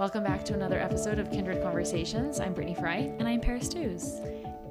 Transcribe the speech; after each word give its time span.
Welcome 0.00 0.24
back 0.24 0.42
to 0.46 0.54
another 0.54 0.80
episode 0.80 1.18
of 1.18 1.30
Kindred 1.30 1.62
Conversations. 1.62 2.40
I'm 2.40 2.54
Brittany 2.54 2.74
Fry. 2.74 3.14
And 3.18 3.28
I'm 3.28 3.40
Paris 3.40 3.66
Stews. 3.66 4.20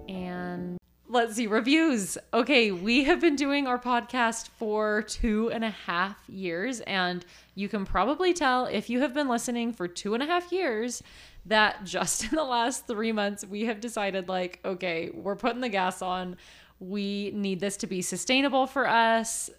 And 0.09 0.78
let's 1.08 1.36
see, 1.36 1.46
reviews. 1.46 2.17
Okay, 2.33 2.71
we 2.71 3.04
have 3.04 3.21
been 3.21 3.36
doing 3.36 3.68
our 3.68 3.78
podcast 3.78 4.49
for 4.49 5.04
two 5.04 5.52
and 5.52 5.63
a 5.63 5.70
half 5.70 6.18
years. 6.28 6.81
And 6.81 7.23
you 7.54 7.70
can 7.70 7.86
probably 7.86 8.34
tell 8.34 8.65
if 8.65 8.89
you 8.89 9.02
have 9.02 9.13
been 9.13 9.29
listening 9.29 9.71
for 9.73 9.88
two 9.88 10.15
and 10.15 10.23
a 10.23 10.26
half 10.26 10.52
years 10.52 11.04
that 11.46 11.86
just 11.86 12.24
in 12.32 12.36
the 12.36 12.44
last 12.44 12.88
three 12.88 13.12
months, 13.12 13.46
we 13.46 13.66
have 13.66 13.80
decided, 13.80 14.28
like, 14.28 14.60
okay, 14.66 15.12
we're 15.14 15.36
putting 15.36 15.62
the 15.62 15.70
gas 15.70 16.02
on. 16.02 16.36
We 16.80 17.32
need 17.36 17.60
this 17.60 17.78
to 17.78 17.88
be 17.88 18.02
sustainable 18.02 18.66
for 18.66 18.88
us. 18.88 19.52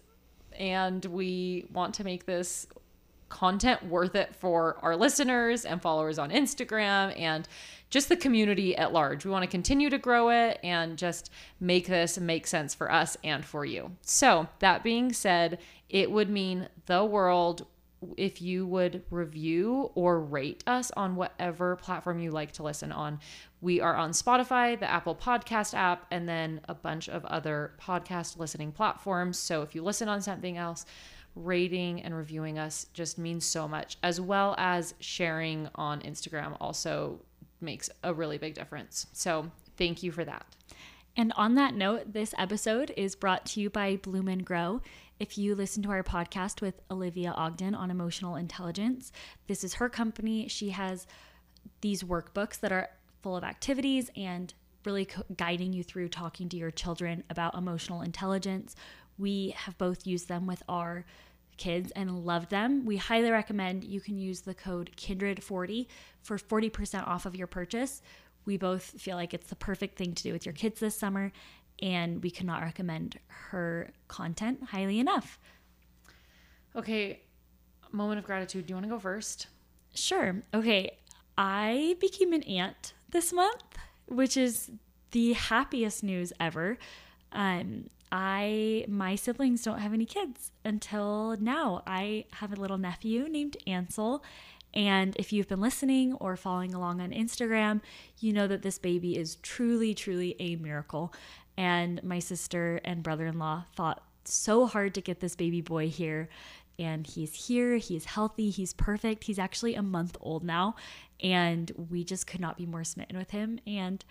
And 0.59 1.03
we 1.05 1.65
want 1.71 1.95
to 1.95 2.03
make 2.03 2.25
this 2.25 2.67
content 3.33 3.83
worth 3.83 4.15
it 4.15 4.35
for 4.35 4.77
our 4.83 4.95
listeners 4.95 5.65
and 5.65 5.81
followers 5.81 6.19
on 6.19 6.29
Instagram 6.29 7.19
and 7.19 7.47
just 7.89 8.07
the 8.07 8.15
community 8.15 8.77
at 8.77 8.93
large. 8.93 9.25
We 9.25 9.31
want 9.31 9.43
to 9.43 9.49
continue 9.49 9.89
to 9.89 9.97
grow 9.97 10.29
it 10.29 10.59
and 10.63 10.97
just 10.97 11.31
make 11.59 11.87
this 11.87 12.19
make 12.19 12.45
sense 12.45 12.75
for 12.75 12.91
us 12.91 13.17
and 13.23 13.43
for 13.43 13.65
you. 13.65 13.91
So, 14.03 14.47
that 14.59 14.83
being 14.83 15.11
said, 15.13 15.57
it 15.89 16.11
would 16.11 16.29
mean 16.29 16.69
the 16.85 17.03
world 17.03 17.65
if 18.17 18.41
you 18.41 18.67
would 18.67 19.03
review 19.09 19.91
or 19.95 20.19
rate 20.19 20.63
us 20.67 20.91
on 20.91 21.15
whatever 21.15 21.75
platform 21.77 22.19
you 22.19 22.31
like 22.31 22.51
to 22.53 22.63
listen 22.63 22.91
on. 22.91 23.19
We 23.61 23.79
are 23.79 23.95
on 23.95 24.11
Spotify, 24.11 24.79
the 24.79 24.89
Apple 24.89 25.15
Podcast 25.15 25.73
app, 25.73 26.05
and 26.11 26.27
then 26.27 26.61
a 26.67 26.73
bunch 26.73 27.09
of 27.09 27.25
other 27.25 27.73
podcast 27.81 28.37
listening 28.37 28.71
platforms. 28.71 29.39
So 29.39 29.61
if 29.61 29.73
you 29.73 29.83
listen 29.83 30.09
on 30.09 30.21
something 30.21 30.57
else, 30.57 30.85
rating 31.35 32.01
and 32.01 32.15
reviewing 32.15 32.59
us 32.59 32.87
just 32.93 33.17
means 33.17 33.45
so 33.45 33.67
much, 33.67 33.97
as 34.03 34.21
well 34.21 34.55
as 34.57 34.93
sharing 34.99 35.69
on 35.75 36.01
Instagram 36.01 36.55
also 36.61 37.19
makes 37.61 37.89
a 38.03 38.13
really 38.13 38.37
big 38.37 38.53
difference. 38.53 39.07
So 39.13 39.49
thank 39.77 40.03
you 40.03 40.11
for 40.11 40.23
that. 40.25 40.45
And 41.15 41.31
on 41.35 41.55
that 41.55 41.75
note, 41.75 42.13
this 42.13 42.33
episode 42.37 42.91
is 42.97 43.15
brought 43.15 43.45
to 43.47 43.61
you 43.61 43.69
by 43.69 43.97
Bloom 43.97 44.27
and 44.27 44.45
Grow. 44.45 44.81
If 45.19 45.37
you 45.37 45.53
listen 45.53 45.83
to 45.83 45.91
our 45.91 46.03
podcast 46.03 46.59
with 46.59 46.81
Olivia 46.89 47.31
Ogden 47.31 47.75
on 47.75 47.91
emotional 47.91 48.35
intelligence, 48.35 49.11
this 49.47 49.63
is 49.63 49.75
her 49.75 49.89
company. 49.89 50.47
She 50.47 50.71
has 50.71 51.05
these 51.81 52.03
workbooks 52.03 52.59
that 52.59 52.71
are 52.71 52.89
full 53.21 53.37
of 53.37 53.43
activities 53.43 54.09
and 54.15 54.53
really 54.85 55.07
guiding 55.37 55.71
you 55.71 55.83
through 55.83 56.09
talking 56.09 56.49
to 56.49 56.57
your 56.57 56.71
children 56.71 57.23
about 57.29 57.55
emotional 57.55 58.01
intelligence. 58.01 58.75
We 59.17 59.55
have 59.57 59.77
both 59.77 60.07
used 60.07 60.27
them 60.27 60.47
with 60.47 60.63
our 60.67 61.05
kids 61.57 61.91
and 61.91 62.25
loved 62.25 62.49
them. 62.49 62.85
We 62.85 62.97
highly 62.97 63.29
recommend 63.29 63.83
you 63.83 64.01
can 64.01 64.17
use 64.17 64.41
the 64.41 64.53
code 64.53 64.91
Kindred40 64.97 65.87
for 66.21 66.37
40% 66.37 67.07
off 67.07 67.25
of 67.25 67.35
your 67.35 67.47
purchase. 67.47 68.01
We 68.45 68.57
both 68.57 68.83
feel 68.99 69.15
like 69.15 69.33
it's 69.33 69.47
the 69.47 69.55
perfect 69.55 69.97
thing 69.97 70.13
to 70.15 70.23
do 70.23 70.33
with 70.33 70.45
your 70.45 70.53
kids 70.53 70.79
this 70.79 70.97
summer, 70.97 71.31
and 71.81 72.21
we 72.21 72.29
cannot 72.29 72.61
recommend 72.61 73.19
her 73.27 73.91
content 74.07 74.63
highly 74.63 74.99
enough. 74.99 75.39
Okay, 76.75 77.21
moment 77.91 78.19
of 78.19 78.25
gratitude. 78.25 78.65
Do 78.65 78.71
you 78.71 78.75
want 78.75 78.85
to 78.85 78.89
go 78.89 78.99
first? 78.99 79.47
Sure. 79.93 80.41
Okay, 80.53 80.97
I 81.37 81.95
became 82.01 82.33
an 82.33 82.43
aunt 82.43 82.93
this 83.09 83.31
month, 83.31 83.63
which 84.07 84.35
is 84.37 84.71
the 85.11 85.33
happiest 85.33 86.03
news 86.03 86.33
ever. 86.39 86.77
Um, 87.31 87.89
I 88.13 88.85
my 88.87 89.15
siblings 89.15 89.63
don't 89.63 89.79
have 89.79 89.91
any 89.91 90.05
kids 90.05 90.51
until 90.63 91.35
now. 91.39 91.81
I 91.87 92.25
have 92.33 92.53
a 92.53 92.55
little 92.55 92.77
nephew 92.77 93.27
named 93.27 93.57
Ansel. 93.65 94.23
And 94.75 95.15
if 95.17 95.33
you've 95.33 95.47
been 95.47 95.61
listening 95.61 96.13
or 96.13 96.37
following 96.37 96.75
along 96.75 97.01
on 97.01 97.09
Instagram, 97.09 97.81
you 98.19 98.31
know 98.31 98.45
that 98.47 98.61
this 98.61 98.77
baby 98.77 99.17
is 99.17 99.37
truly, 99.37 99.95
truly 99.95 100.35
a 100.39 100.55
miracle. 100.57 101.11
And 101.57 102.03
my 102.03 102.19
sister 102.19 102.79
and 102.85 103.01
brother 103.01 103.25
in 103.25 103.39
law 103.39 103.65
fought 103.75 104.03
so 104.25 104.67
hard 104.67 104.93
to 104.93 105.01
get 105.01 105.19
this 105.19 105.35
baby 105.35 105.61
boy 105.61 105.89
here. 105.89 106.29
And 106.77 107.07
he's 107.07 107.47
here, 107.47 107.77
he's 107.77 108.05
healthy, 108.05 108.51
he's 108.51 108.73
perfect. 108.73 109.23
He's 109.23 109.39
actually 109.39 109.73
a 109.73 109.83
month 109.83 110.17
old 110.21 110.43
now. 110.43 110.75
And 111.19 111.71
we 111.89 112.03
just 112.03 112.27
could 112.27 112.41
not 112.41 112.57
be 112.57 112.67
more 112.67 112.83
smitten 112.83 113.17
with 113.17 113.31
him. 113.31 113.59
And 113.65 114.05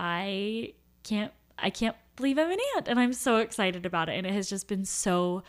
I 0.00 0.72
can't 1.02 1.32
I 1.58 1.70
can't 1.70 1.96
believe 2.16 2.38
I'm 2.38 2.50
an 2.50 2.58
aunt 2.76 2.88
and 2.88 2.98
I'm 2.98 3.12
so 3.12 3.36
excited 3.36 3.86
about 3.86 4.08
it. 4.08 4.16
And 4.16 4.26
it 4.26 4.32
has 4.32 4.48
just 4.48 4.68
been 4.68 4.84
so 4.84 5.42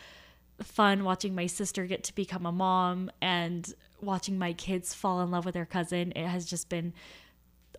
fun 0.62 1.04
watching 1.04 1.34
my 1.34 1.46
sister 1.46 1.86
get 1.86 2.04
to 2.04 2.14
become 2.14 2.46
a 2.46 2.52
mom 2.52 3.10
and 3.22 3.72
watching 4.00 4.38
my 4.38 4.52
kids 4.52 4.94
fall 4.94 5.20
in 5.20 5.30
love 5.30 5.44
with 5.44 5.54
their 5.54 5.66
cousin. 5.66 6.12
It 6.16 6.26
has 6.26 6.46
just 6.46 6.68
been 6.68 6.92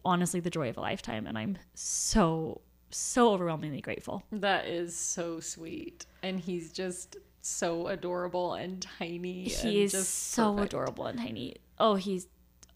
honestly 0.06 0.40
the 0.40 0.50
joy 0.50 0.70
of 0.70 0.78
a 0.78 0.82
lifetime. 0.82 1.28
And 1.28 1.38
I'm 1.38 1.58
so, 1.74 2.62
so 2.90 3.34
overwhelmingly 3.34 3.82
grateful. 3.82 4.24
That 4.32 4.68
is 4.68 4.96
so 4.96 5.40
sweet. 5.40 6.06
And 6.24 6.40
he's 6.40 6.72
just 6.72 7.18
so 7.42 7.88
adorable 7.88 8.54
and 8.54 8.82
tiny. 8.82 9.44
He 9.44 9.84
and 9.84 9.94
is 9.94 10.08
so 10.08 10.54
perfect. 10.54 10.74
adorable 10.74 11.06
and 11.08 11.20
tiny. 11.20 11.56
Oh, 11.80 11.96
he's 11.96 12.28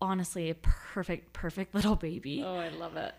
honestly 0.01 0.49
a 0.49 0.55
perfect, 0.55 1.33
perfect 1.33 1.73
little 1.75 1.95
baby. 1.95 2.43
Oh, 2.45 2.55
I 2.55 2.69
love 2.69 2.97
it. 2.97 3.13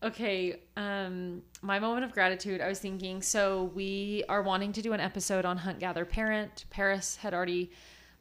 Okay, 0.00 0.60
um, 0.76 1.42
my 1.60 1.80
moment 1.80 2.04
of 2.04 2.12
gratitude. 2.12 2.60
I 2.60 2.68
was 2.68 2.78
thinking, 2.78 3.20
so 3.20 3.72
we 3.74 4.22
are 4.28 4.42
wanting 4.42 4.72
to 4.74 4.82
do 4.82 4.92
an 4.92 5.00
episode 5.00 5.44
on 5.44 5.56
Hunt 5.56 5.80
Gather 5.80 6.04
Parent. 6.04 6.66
Paris 6.70 7.16
had 7.16 7.34
already 7.34 7.72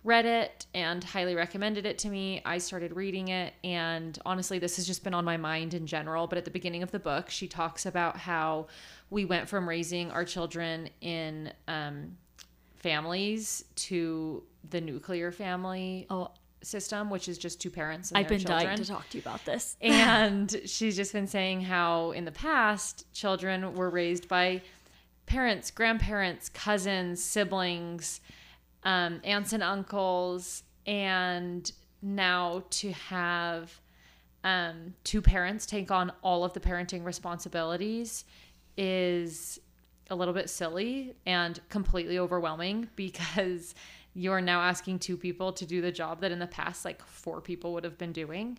read 0.04 0.26
it 0.26 0.66
and 0.74 1.04
highly 1.04 1.36
recommended 1.36 1.86
it 1.86 2.00
to 2.00 2.10
me. 2.10 2.42
I 2.46 2.58
started 2.58 2.96
reading 2.96 3.28
it, 3.28 3.54
and 3.64 4.18
honestly, 4.26 4.58
this 4.58 4.78
has 4.78 4.88
just 4.88 5.04
been 5.04 5.14
on 5.14 5.24
my 5.24 5.38
mind 5.38 5.76
in 5.76 5.86
general. 5.86 6.26
But 6.26 6.40
at 6.40 6.46
the 6.46 6.52
beginning 6.52 6.82
of 6.82 6.90
the 6.90 7.00
book, 7.00 7.30
she 7.30 7.48
talks 7.48 7.86
about 7.86 8.18
how 8.18 8.68
we 9.12 9.26
went 9.26 9.48
from 9.48 9.70
raising 9.70 10.10
our 10.10 10.26
children 10.26 10.90
in 11.02 11.54
um, 11.68 12.18
families 12.78 13.66
to 13.76 14.44
the 14.70 14.82
nuclear 14.82 15.32
family 15.32 16.08
Oh, 16.10 16.32
system, 16.64 17.10
which 17.10 17.28
is 17.28 17.38
just 17.38 17.62
two 17.62 17.70
parents. 17.70 18.12
And 18.12 18.18
I've 18.18 18.28
been 18.28 18.40
children. 18.40 18.66
dying 18.66 18.78
to 18.78 18.86
talk 18.86 19.10
to 19.10 19.18
you 19.18 19.22
about 19.22 19.46
this. 19.46 19.78
and 19.82 20.56
she's 20.66 20.96
just 20.96 21.14
been 21.14 21.28
saying 21.28 21.62
how 21.62 22.12
in 22.12 22.26
the 22.26 22.32
past 22.32 23.12
children 23.14 23.74
were 23.74 23.90
raised 23.90 24.28
by 24.28 24.62
parents, 25.26 25.72
grandparents, 25.72 26.50
cousins, 26.50 27.24
siblings, 27.24 28.22
um, 28.84 29.22
aunts 29.24 29.54
and 29.54 29.62
uncles, 29.62 30.64
and 30.86 31.72
now 32.02 32.64
to 32.70 32.92
have 32.94 33.80
um, 34.44 34.94
two 35.04 35.22
parents 35.22 35.66
take 35.66 35.92
on 35.92 36.12
all 36.22 36.44
of 36.44 36.54
the 36.54 36.60
parenting 36.60 37.04
responsibilities 37.04 38.24
is 38.78 39.60
a 40.10 40.16
little 40.16 40.34
bit 40.34 40.50
silly 40.50 41.16
and 41.26 41.60
completely 41.70 42.18
overwhelming 42.18 42.88
because 42.96 43.76
you're 44.18 44.42
now 44.42 44.62
asking 44.62 45.00
two 45.00 45.16
people 45.16 45.54
to 45.54 45.66
do 45.66 45.82
the 45.82 45.92
job 45.92 46.22
that 46.22 46.32
in 46.32 46.40
the 46.40 46.48
past 46.48 46.84
like 46.86 47.02
four 47.06 47.40
people 47.40 47.74
would 47.74 47.84
have 47.84 47.98
been 47.98 48.12
doing. 48.12 48.58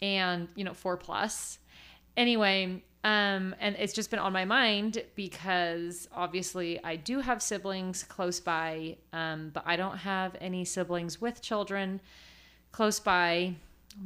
And 0.00 0.48
you 0.54 0.64
know 0.64 0.74
four 0.74 0.96
plus. 0.96 1.58
Anyway 2.16 2.82
um 3.04 3.54
and 3.60 3.76
it's 3.78 3.92
just 3.92 4.10
been 4.10 4.18
on 4.18 4.32
my 4.32 4.44
mind 4.44 5.04
because 5.14 6.08
obviously 6.12 6.82
i 6.82 6.96
do 6.96 7.20
have 7.20 7.40
siblings 7.40 8.02
close 8.02 8.40
by 8.40 8.96
um 9.12 9.50
but 9.52 9.62
i 9.64 9.76
don't 9.76 9.98
have 9.98 10.34
any 10.40 10.64
siblings 10.64 11.20
with 11.20 11.40
children 11.40 12.00
close 12.72 13.00
by 13.00 13.54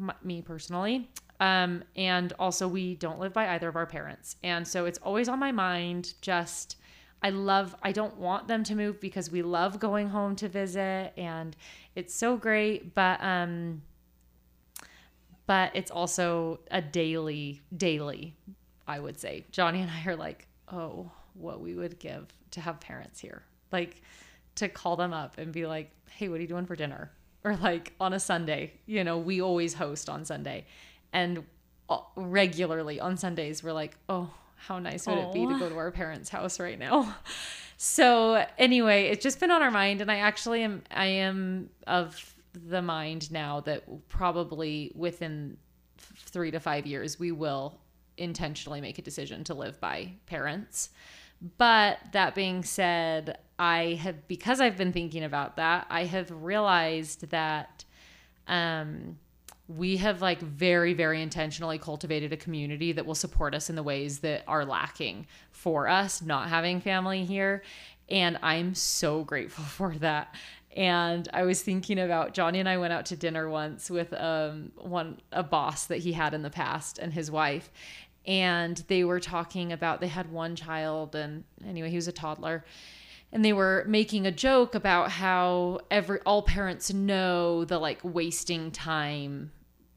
m- 0.00 0.12
me 0.22 0.40
personally. 0.42 1.08
Um 1.40 1.82
and 1.96 2.32
also 2.38 2.68
we 2.68 2.94
don't 2.94 3.18
live 3.18 3.32
by 3.32 3.48
either 3.48 3.68
of 3.68 3.74
our 3.74 3.86
parents. 3.86 4.36
And 4.44 4.66
so 4.66 4.84
it's 4.84 4.98
always 4.98 5.28
on 5.28 5.38
my 5.38 5.50
mind 5.50 6.14
just 6.20 6.76
I 7.22 7.30
love 7.30 7.74
I 7.82 7.92
don't 7.92 8.16
want 8.16 8.48
them 8.48 8.64
to 8.64 8.74
move 8.74 9.00
because 9.00 9.30
we 9.30 9.42
love 9.42 9.78
going 9.78 10.08
home 10.08 10.36
to 10.36 10.48
visit 10.48 11.12
and 11.16 11.54
it's 11.94 12.14
so 12.14 12.36
great 12.36 12.94
but 12.94 13.22
um 13.22 13.82
but 15.46 15.72
it's 15.74 15.90
also 15.90 16.60
a 16.70 16.80
daily 16.80 17.60
daily 17.76 18.34
I 18.90 18.98
would 18.98 19.20
say. 19.20 19.44
Johnny 19.52 19.82
and 19.82 19.90
I 19.90 20.04
are 20.10 20.16
like, 20.16 20.48
"Oh, 20.66 21.12
what 21.34 21.60
we 21.60 21.74
would 21.76 22.00
give 22.00 22.26
to 22.50 22.60
have 22.60 22.80
parents 22.80 23.20
here." 23.20 23.42
Like 23.70 24.02
to 24.56 24.68
call 24.68 24.96
them 24.96 25.12
up 25.12 25.38
and 25.38 25.52
be 25.52 25.64
like, 25.64 25.92
"Hey, 26.10 26.28
what 26.28 26.38
are 26.38 26.42
you 26.42 26.48
doing 26.48 26.66
for 26.66 26.74
dinner?" 26.74 27.12
Or 27.44 27.56
like 27.56 27.94
on 28.00 28.12
a 28.12 28.20
Sunday, 28.20 28.72
you 28.86 29.04
know, 29.04 29.16
we 29.16 29.40
always 29.40 29.74
host 29.74 30.10
on 30.10 30.24
Sunday. 30.24 30.66
And 31.12 31.44
uh, 31.88 32.00
regularly 32.16 32.98
on 32.98 33.16
Sundays 33.16 33.62
we're 33.62 33.72
like, 33.72 33.96
"Oh, 34.08 34.30
how 34.66 34.78
nice 34.78 35.06
would 35.06 35.18
it 35.18 35.32
be 35.32 35.46
to 35.46 35.58
go 35.58 35.68
to 35.68 35.76
our 35.76 35.90
parents' 35.90 36.28
house 36.28 36.60
right 36.60 36.78
now? 36.78 37.16
So 37.82 38.44
anyway, 38.58 39.06
it's 39.06 39.22
just 39.22 39.40
been 39.40 39.50
on 39.50 39.62
our 39.62 39.70
mind, 39.70 40.02
and 40.02 40.10
I 40.10 40.18
actually 40.18 40.62
am 40.62 40.82
I 40.90 41.06
am 41.06 41.70
of 41.86 42.34
the 42.52 42.82
mind 42.82 43.32
now 43.32 43.60
that 43.60 43.84
probably 44.10 44.92
within 44.94 45.56
three 45.96 46.50
to 46.50 46.60
five 46.60 46.86
years 46.86 47.18
we 47.18 47.32
will 47.32 47.80
intentionally 48.18 48.82
make 48.82 48.98
a 48.98 49.02
decision 49.02 49.44
to 49.44 49.54
live 49.54 49.80
by 49.80 50.12
parents. 50.26 50.90
But 51.56 51.98
that 52.12 52.34
being 52.34 52.64
said, 52.64 53.38
I 53.58 53.98
have 54.02 54.28
because 54.28 54.60
I've 54.60 54.76
been 54.76 54.92
thinking 54.92 55.24
about 55.24 55.56
that, 55.56 55.86
I 55.88 56.04
have 56.04 56.30
realized 56.30 57.30
that 57.30 57.84
um 58.46 59.16
we 59.76 59.96
have 59.98 60.20
like 60.20 60.40
very 60.40 60.94
very 60.94 61.22
intentionally 61.22 61.78
cultivated 61.78 62.32
a 62.32 62.36
community 62.36 62.92
that 62.92 63.06
will 63.06 63.14
support 63.14 63.54
us 63.54 63.70
in 63.70 63.76
the 63.76 63.82
ways 63.82 64.18
that 64.20 64.42
are 64.48 64.64
lacking 64.64 65.26
for 65.52 65.86
us 65.86 66.20
not 66.22 66.48
having 66.48 66.80
family 66.80 67.24
here. 67.24 67.62
And 68.08 68.38
i'm 68.42 68.74
so 68.74 69.22
grateful 69.22 69.64
for 69.78 69.94
that. 69.98 70.34
And 70.76 71.28
i 71.32 71.44
was 71.44 71.62
thinking 71.62 72.00
about 72.00 72.34
johnny 72.34 72.58
and 72.58 72.68
i 72.68 72.78
went 72.78 72.92
out 72.92 73.06
to 73.06 73.16
dinner 73.16 73.48
once 73.48 73.90
with 73.90 74.12
um 74.14 74.72
one 74.76 75.20
a 75.30 75.42
boss 75.42 75.86
that 75.86 75.98
he 75.98 76.12
had 76.12 76.34
in 76.34 76.42
the 76.42 76.50
past 76.50 76.98
and 76.98 77.12
his 77.12 77.30
wife. 77.30 77.70
And 78.26 78.76
they 78.88 79.04
were 79.04 79.20
talking 79.20 79.72
about 79.72 80.00
they 80.00 80.08
had 80.08 80.32
one 80.32 80.56
child 80.56 81.14
and 81.14 81.44
anyway 81.64 81.90
he 81.90 81.96
was 81.96 82.08
a 82.08 82.12
toddler. 82.12 82.64
And 83.32 83.44
they 83.44 83.52
were 83.52 83.84
making 83.86 84.26
a 84.26 84.32
joke 84.32 84.74
about 84.74 85.12
how 85.12 85.78
every 85.92 86.18
all 86.26 86.42
parents 86.42 86.92
know 86.92 87.64
the 87.64 87.78
like 87.78 88.00
wasting 88.02 88.72
time 88.72 89.52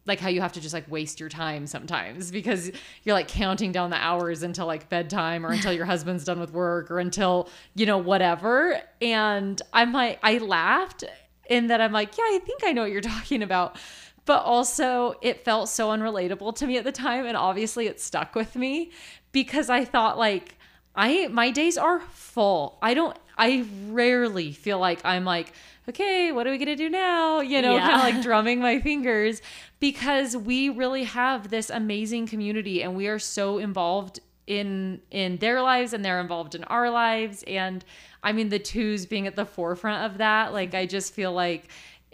like 0.05 0.19
how 0.19 0.29
you 0.29 0.41
have 0.41 0.51
to 0.53 0.61
just 0.61 0.73
like 0.73 0.89
waste 0.89 1.19
your 1.19 1.29
time 1.29 1.65
sometimes 1.65 2.31
because 2.31 2.71
you're 3.03 3.15
like 3.15 3.27
counting 3.27 3.71
down 3.71 3.89
the 3.89 3.97
hours 3.97 4.43
until 4.43 4.65
like 4.65 4.89
bedtime 4.89 5.45
or 5.45 5.51
until 5.51 5.71
your 5.71 5.85
husband's 5.85 6.25
done 6.25 6.39
with 6.39 6.51
work 6.51 6.91
or 6.91 6.99
until 6.99 7.49
you 7.75 7.85
know 7.85 7.97
whatever. 7.97 8.79
And 9.01 9.61
i'm 9.71 9.93
like 9.93 10.19
i 10.23 10.37
laughed 10.37 11.03
in 11.49 11.67
that 11.67 11.81
i'm 11.81 11.91
like 11.91 12.17
yeah 12.17 12.23
i 12.25 12.39
think 12.45 12.63
i 12.63 12.71
know 12.71 12.81
what 12.81 12.91
you're 12.91 13.01
talking 13.01 13.43
about. 13.43 13.77
But 14.25 14.43
also 14.43 15.15
it 15.21 15.43
felt 15.43 15.67
so 15.67 15.89
unrelatable 15.89 16.55
to 16.55 16.67
me 16.67 16.77
at 16.77 16.85
the 16.85 16.93
time 16.93 17.25
and 17.25 17.35
obviously 17.35 17.87
it 17.87 17.99
stuck 17.99 18.35
with 18.35 18.55
me 18.55 18.91
because 19.31 19.69
i 19.69 19.85
thought 19.85 20.17
like 20.17 20.57
i 20.95 21.27
my 21.27 21.51
days 21.51 21.77
are 21.77 21.99
full. 21.99 22.77
I 22.81 22.93
don't 22.93 23.17
i 23.37 23.65
rarely 23.87 24.51
feel 24.51 24.79
like 24.79 24.99
i'm 25.03 25.25
like 25.25 25.53
okay, 25.87 26.31
what 26.31 26.47
are 26.47 26.51
we 26.51 26.57
gonna 26.57 26.75
do 26.75 26.89
now? 26.89 27.41
You 27.41 27.61
know, 27.61 27.75
yeah. 27.75 27.87
kind 27.87 27.95
of 27.95 28.15
like 28.15 28.23
drumming 28.23 28.59
my 28.59 28.79
fingers 28.79 29.41
because 29.79 30.35
we 30.35 30.69
really 30.69 31.03
have 31.03 31.49
this 31.49 31.69
amazing 31.69 32.27
community 32.27 32.81
and 32.81 32.95
we 32.95 33.07
are 33.07 33.19
so 33.19 33.57
involved 33.57 34.19
in 34.45 35.01
in 35.11 35.37
their 35.37 35.61
lives 35.61 35.93
and 35.93 36.03
they're 36.03 36.19
involved 36.19 36.53
in 36.53 36.63
our 36.65 36.89
lives 36.89 37.43
and 37.47 37.85
I 38.23 38.33
mean 38.33 38.49
the 38.49 38.59
twos 38.59 39.05
being 39.05 39.25
at 39.25 39.37
the 39.37 39.45
forefront 39.45 40.11
of 40.11 40.17
that 40.17 40.51
like 40.51 40.73
I 40.73 40.85
just 40.85 41.13
feel 41.13 41.31
like 41.31 41.69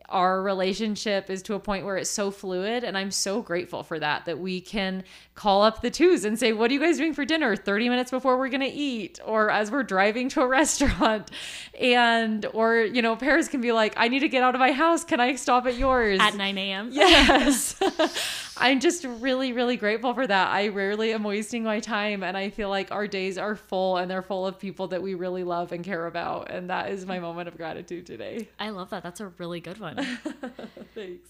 our 0.10 0.42
relationship 0.42 1.30
is 1.30 1.42
to 1.44 1.54
a 1.54 1.60
point 1.60 1.86
where 1.86 1.98
it's 1.98 2.10
so 2.10 2.32
fluid 2.32 2.84
and 2.84 2.98
i'm 2.98 3.12
so 3.12 3.42
grateful 3.42 3.84
for 3.84 4.00
that 4.00 4.26
that 4.26 4.40
we 4.40 4.60
can 4.62 5.04
call 5.36 5.62
up 5.62 5.82
the 5.82 5.90
twos 5.90 6.26
and 6.26 6.38
say 6.38 6.52
what 6.52 6.70
are 6.70 6.74
you 6.74 6.80
guys 6.82 6.98
doing 6.98 7.14
for 7.14 7.24
dinner? 7.24 7.56
30 7.56 7.88
minutes 7.88 8.12
before 8.12 8.38
we're 8.38 8.50
going 8.50 8.60
to 8.60 8.68
eat 8.68 9.20
or 9.26 9.50
as 9.50 9.72
we're 9.72 9.84
driving 9.84 10.28
to 10.30 10.42
a 10.42 10.48
restaurant. 10.60 11.32
And 11.80 12.46
or 12.54 12.80
you 12.80 13.02
know 13.02 13.16
paris 13.16 13.48
can 13.48 13.62
be 13.62 13.72
like 13.72 13.94
i 13.96 14.10
need 14.10 14.20
to 14.20 14.28
get 14.28 14.44
out 14.44 14.54
of 14.56 14.60
my 14.60 14.74
house. 14.74 15.04
Can 15.06 15.20
i 15.20 15.36
stop 15.36 15.66
at 15.66 15.78
yours? 15.78 16.20
At 16.22 16.36
9 16.36 16.58
a.m 16.58 16.90
yes 16.92 17.80
I'm 18.60 18.80
just 18.80 19.06
really, 19.06 19.54
really 19.54 19.78
grateful 19.78 20.14
for 20.14 20.28
that. 20.28 20.50
I 20.50 20.68
rarely 20.68 21.14
am 21.14 21.24
wasting 21.24 21.64
my 21.64 21.80
time, 21.80 22.24
and 22.24 22.36
I 22.36 22.50
feel 22.50 22.70
like 22.70 22.92
our 22.92 23.08
days 23.08 23.38
are 23.38 23.56
full 23.56 23.98
and 23.98 24.12
they're 24.12 24.22
full 24.22 24.46
of 24.46 24.60
people 24.60 24.88
that 24.90 25.02
we 25.02 25.14
really 25.14 25.44
love 25.44 25.72
and 25.72 25.84
care 25.84 26.08
about. 26.08 26.52
And 26.52 26.70
that 26.70 26.92
is 26.92 27.06
my 27.06 27.20
moment 27.20 27.48
of 27.48 27.58
gratitude 27.58 28.06
today. 28.06 28.50
I 28.60 28.70
love 28.70 28.90
that. 28.90 29.04
That's 29.04 29.22
a 29.22 29.28
really 29.38 29.62
good 29.62 29.80
one. 29.80 29.96
Thanks. 30.96 31.30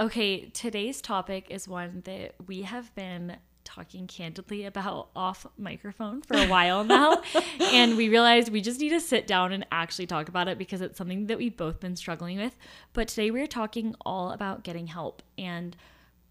Okay, 0.00 0.46
today's 0.48 1.00
topic 1.02 1.46
is 1.50 1.68
one 1.68 2.02
that 2.06 2.34
we 2.46 2.62
have 2.62 2.94
been 2.94 3.36
talking 3.64 4.06
candidly 4.06 4.64
about 4.64 5.08
off 5.14 5.46
microphone 5.56 6.22
for 6.22 6.36
a 6.36 6.46
while 6.46 6.82
now. 6.82 7.22
and 7.60 7.96
we 7.96 8.08
realized 8.08 8.50
we 8.50 8.60
just 8.60 8.80
need 8.80 8.90
to 8.90 9.00
sit 9.00 9.26
down 9.26 9.52
and 9.52 9.66
actually 9.70 10.06
talk 10.06 10.28
about 10.28 10.48
it 10.48 10.58
because 10.58 10.80
it's 10.80 10.98
something 10.98 11.26
that 11.26 11.38
we've 11.38 11.56
both 11.56 11.78
been 11.78 11.94
struggling 11.94 12.38
with. 12.38 12.56
But 12.92 13.08
today 13.08 13.30
we're 13.30 13.46
talking 13.46 13.94
all 14.04 14.32
about 14.32 14.64
getting 14.64 14.88
help. 14.88 15.22
And 15.38 15.76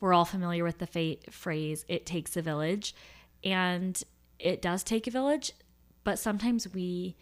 we're 0.02 0.14
all 0.14 0.26
familiar 0.26 0.66
with 0.66 0.80
the 0.80 0.88
fa- 0.88 1.32
phrase, 1.32 1.86
it 1.88 2.06
takes 2.06 2.36
a 2.36 2.42
village. 2.42 2.94
And 3.44 4.02
it 4.38 4.62
does 4.62 4.84
take 4.84 5.08
a 5.08 5.12
village, 5.12 5.54
but 6.04 6.20
sometimes 6.20 6.68
we 6.74 7.16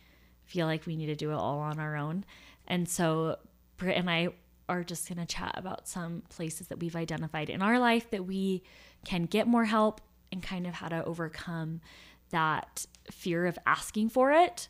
feel 0.45 0.65
like 0.65 0.85
we 0.85 0.95
need 0.95 1.07
to 1.07 1.15
do 1.15 1.31
it 1.31 1.35
all 1.35 1.59
on 1.59 1.79
our 1.79 1.95
own. 1.95 2.25
And 2.67 2.89
so, 2.89 3.37
Britt 3.77 3.97
and 3.97 4.09
I 4.09 4.29
are 4.67 4.83
just 4.83 5.07
going 5.07 5.19
to 5.19 5.25
chat 5.25 5.53
about 5.55 5.87
some 5.87 6.23
places 6.29 6.67
that 6.67 6.79
we've 6.79 6.95
identified 6.95 7.49
in 7.49 7.61
our 7.61 7.79
life 7.79 8.09
that 8.11 8.25
we 8.25 8.63
can 9.05 9.23
get 9.23 9.47
more 9.47 9.65
help 9.65 10.01
and 10.31 10.41
kind 10.41 10.67
of 10.67 10.75
how 10.75 10.87
to 10.87 11.03
overcome 11.05 11.81
that 12.29 12.85
fear 13.11 13.45
of 13.45 13.57
asking 13.65 14.09
for 14.09 14.31
it. 14.31 14.67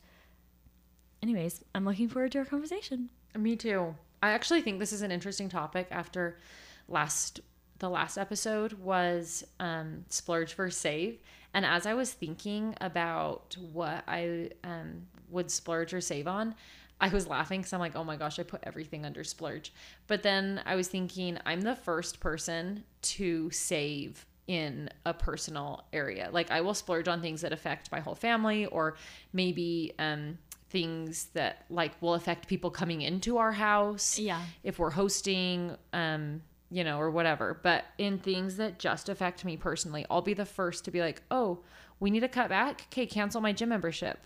Anyways, 1.22 1.64
I'm 1.76 1.86
looking 1.86 2.08
forward 2.08 2.32
to 2.32 2.40
our 2.40 2.46
conversation. 2.46 3.10
Me 3.38 3.56
too. 3.56 3.96
I 4.24 4.32
actually 4.32 4.62
think 4.62 4.80
this 4.80 4.94
is 4.94 5.02
an 5.02 5.12
interesting 5.12 5.50
topic 5.50 5.88
after 5.92 6.40
last 6.88 7.42
the 7.80 7.90
last 7.90 8.18
episode 8.18 8.74
was 8.74 9.44
um, 9.60 10.06
splurge 10.10 10.54
for 10.54 10.70
save. 10.70 11.20
And 11.54 11.66
as 11.66 11.86
I 11.86 11.94
was 11.94 12.12
thinking 12.12 12.76
about 12.80 13.58
what 13.72 14.04
I 14.08 14.52
um, 14.64 15.08
would 15.30 15.50
splurge 15.50 15.94
or 15.94 16.02
save 16.02 16.28
on, 16.28 16.56
I 17.02 17.10
was 17.10 17.28
laughing 17.28 17.62
because 17.62 17.74
I'm 17.74 17.80
like, 17.80 17.96
oh 17.96 18.04
my 18.04 18.18
gosh, 18.18 18.38
I 18.40 18.44
put 18.44 18.62
everything 18.64 19.06
under 19.06 19.24
splurge. 19.24 19.74
But 20.08 20.22
then 20.22 20.62
I 20.66 20.76
was 20.76 20.88
thinking, 20.90 21.40
I'm 21.46 21.62
the 21.62 21.76
first 21.76 22.20
person 22.20 22.84
to 23.02 23.50
save 23.52 24.26
in 24.48 24.90
a 25.06 25.14
personal 25.14 25.86
area. 25.94 26.30
Like 26.32 26.52
I 26.52 26.62
will 26.62 26.74
splurge 26.74 27.08
on 27.08 27.22
things 27.22 27.42
that 27.42 27.54
affect 27.54 27.92
my 27.92 28.00
whole 28.00 28.16
family 28.16 28.66
or 28.66 28.98
maybe 29.32 29.94
um, 29.98 30.38
things 30.70 31.26
that 31.34 31.66
like 31.70 32.00
will 32.02 32.16
affect 32.16 32.48
people 32.48 32.70
coming 32.70 33.02
into 33.02 33.38
our 33.38 33.52
house. 33.52 34.20
Yeah. 34.20 34.42
If 34.64 34.80
we're 34.80 34.92
hosting 34.92 35.76
um 35.94 36.42
you 36.70 36.84
know, 36.84 37.00
or 37.00 37.10
whatever. 37.10 37.60
But 37.62 37.86
in 37.98 38.20
things 38.20 38.58
that 38.58 38.80
just 38.80 39.10
affect 39.10 39.44
me 39.46 39.58
personally, 39.58 40.06
I'll 40.10 40.22
be 40.22 40.34
the 40.34 40.46
first 40.46 40.86
to 40.86 40.92
be 40.92 41.02
like, 41.02 41.22
oh, 41.32 41.60
we 42.00 42.10
need 42.10 42.22
to 42.22 42.28
cut 42.28 42.50
back. 42.50 42.84
Okay, 42.92 43.06
cancel 43.06 43.42
my 43.42 43.52
gym 43.52 43.70
membership. 43.70 44.20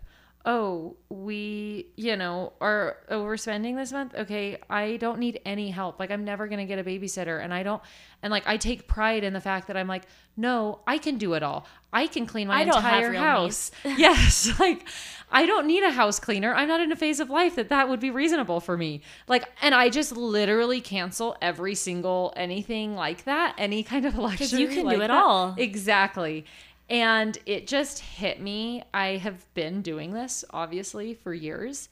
Oh, 0.46 0.98
we, 1.08 1.88
you 1.96 2.18
know, 2.18 2.52
are 2.60 2.98
overspending 3.10 3.78
this 3.78 3.94
month. 3.94 4.14
Okay, 4.14 4.58
I 4.70 4.98
don't 4.98 5.20
need 5.20 5.40
any 5.46 5.70
help. 5.70 6.00
Like, 6.00 6.12
I'm 6.12 6.26
never 6.26 6.48
going 6.48 6.60
to 6.60 6.66
get 6.66 6.80
a 6.80 6.84
babysitter. 6.84 7.42
And 7.42 7.54
I 7.54 7.64
don't, 7.64 7.82
and 8.22 8.30
like, 8.30 8.46
I 8.46 8.58
take 8.58 8.86
pride 8.86 9.24
in 9.24 9.32
the 9.32 9.40
fact 9.40 9.68
that 9.68 9.78
I'm 9.78 9.88
like, 9.88 10.04
no, 10.36 10.82
I 10.86 10.98
can 10.98 11.18
do 11.18 11.34
it 11.34 11.44
all. 11.44 11.66
I 11.94 12.08
can 12.08 12.26
clean 12.26 12.50
my 12.50 12.62
entire 12.64 13.14
house. 13.14 13.72
yes. 13.86 14.52
Like, 14.60 14.86
I 15.32 15.46
don't 15.46 15.66
need 15.66 15.84
a 15.84 15.92
house 15.92 16.20
cleaner. 16.20 16.54
I'm 16.54 16.68
not 16.68 16.80
in 16.80 16.92
a 16.92 16.96
phase 16.96 17.20
of 17.20 17.30
life 17.30 17.56
that 17.56 17.70
that 17.70 17.90
would 17.90 18.00
be 18.00 18.12
reasonable 18.12 18.60
for 18.60 18.78
me. 18.78 19.02
Like, 19.28 19.46
and 19.62 19.74
I 19.74 19.90
just 19.90 20.12
literally 20.16 20.82
cancel 20.82 21.36
every 21.42 21.74
single 21.74 22.34
anything 22.36 22.96
like 22.96 23.24
that, 23.26 23.56
any 23.58 23.82
kind 23.82 24.06
of 24.06 24.16
luxury. 24.18 24.46
Because 24.46 24.54
you 24.54 24.68
can 24.68 24.86
like 24.86 24.98
do 24.98 25.02
it 25.04 25.08
that. 25.08 25.12
all. 25.12 25.56
Exactly. 25.58 26.46
And 26.90 27.38
it 27.46 27.68
just 27.68 28.00
hit 28.00 28.42
me. 28.42 28.84
I 28.94 29.18
have 29.18 29.52
been 29.54 29.82
doing 29.82 30.14
this 30.14 30.44
obviously 30.52 31.14
for 31.14 31.34
years. 31.34 31.90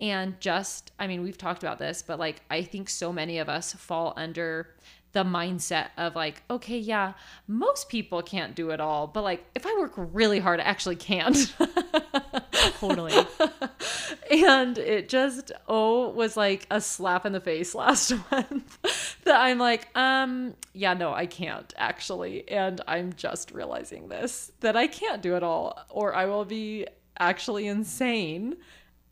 And 0.00 0.38
just, 0.40 0.92
I 0.98 1.06
mean, 1.06 1.22
we've 1.22 1.38
talked 1.38 1.62
about 1.62 1.78
this, 1.78 2.02
but 2.02 2.18
like, 2.18 2.42
I 2.50 2.62
think 2.62 2.88
so 2.88 3.12
many 3.12 3.38
of 3.38 3.48
us 3.48 3.72
fall 3.72 4.12
under 4.16 4.68
the 5.12 5.24
mindset 5.24 5.88
of 5.96 6.16
like, 6.16 6.42
okay, 6.50 6.76
yeah, 6.76 7.14
most 7.46 7.88
people 7.88 8.20
can't 8.20 8.54
do 8.54 8.70
it 8.70 8.80
all, 8.80 9.06
but 9.06 9.22
like 9.22 9.46
if 9.54 9.64
I 9.64 9.72
work 9.78 9.92
really 9.96 10.40
hard, 10.40 10.60
I 10.60 10.64
actually 10.64 10.96
can. 10.96 11.34
totally. 12.72 13.12
and 14.30 14.78
it 14.78 15.08
just 15.08 15.52
oh 15.68 16.10
was 16.10 16.36
like 16.36 16.66
a 16.70 16.80
slap 16.80 17.26
in 17.26 17.32
the 17.32 17.40
face 17.40 17.74
last 17.74 18.12
month 18.30 18.78
that 19.24 19.40
I'm 19.40 19.58
like, 19.58 19.88
um, 19.96 20.54
yeah, 20.72 20.94
no, 20.94 21.12
I 21.12 21.26
can't 21.26 21.72
actually. 21.76 22.48
And 22.48 22.80
I'm 22.86 23.12
just 23.14 23.52
realizing 23.52 24.08
this 24.08 24.52
that 24.60 24.76
I 24.76 24.86
can't 24.86 25.22
do 25.22 25.36
it 25.36 25.42
all 25.42 25.78
or 25.90 26.14
I 26.14 26.26
will 26.26 26.44
be 26.44 26.86
actually 27.18 27.66
insane 27.66 28.56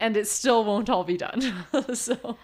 and 0.01 0.17
it 0.17 0.27
still 0.27 0.65
won't 0.65 0.91
all 0.91 1.05
be 1.05 1.17
done. 1.17 1.65
so 1.95 2.37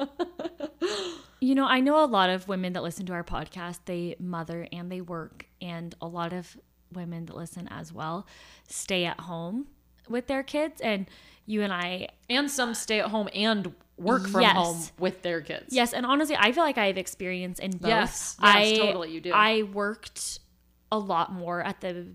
you 1.41 1.55
know, 1.55 1.67
I 1.67 1.81
know 1.81 2.03
a 2.03 2.07
lot 2.07 2.31
of 2.31 2.49
women 2.49 2.73
that 2.73 2.83
listen 2.83 3.07
to 3.07 3.12
our 3.12 3.25
podcast, 3.25 3.81
they 3.85 4.17
mother 4.19 4.67
and 4.73 4.91
they 4.91 5.00
work, 5.00 5.47
and 5.61 5.95
a 6.00 6.07
lot 6.07 6.33
of 6.33 6.57
women 6.93 7.27
that 7.27 7.37
listen 7.37 7.69
as 7.69 7.93
well 7.93 8.27
stay 8.67 9.05
at 9.05 9.21
home 9.21 9.67
with 10.11 10.27
their 10.27 10.43
kids. 10.43 10.81
And 10.81 11.07
you 11.47 11.62
and 11.62 11.73
I. 11.73 12.09
And 12.29 12.50
some 12.50 12.75
stay 12.75 13.00
at 13.00 13.07
home 13.07 13.29
and 13.35 13.75
work 13.97 14.29
from 14.29 14.43
yes. 14.43 14.55
home 14.55 14.83
with 14.99 15.23
their 15.23 15.41
kids. 15.41 15.67
Yes. 15.71 15.93
And 15.93 16.07
honestly, 16.07 16.37
I 16.38 16.53
feel 16.53 16.62
like 16.62 16.79
I 16.79 16.87
have 16.87 16.99
experience 16.99 17.59
in 17.59 17.73
both. 17.73 17.88
Yes. 17.88 18.37
yes 18.41 18.55
I, 18.57 18.77
totally. 18.77 19.12
You 19.12 19.21
do. 19.21 19.33
I 19.33 19.62
worked 19.62 20.41
a 20.93 20.99
lot 20.99 21.33
more 21.33 21.62
at 21.62 21.81
the 21.81 22.07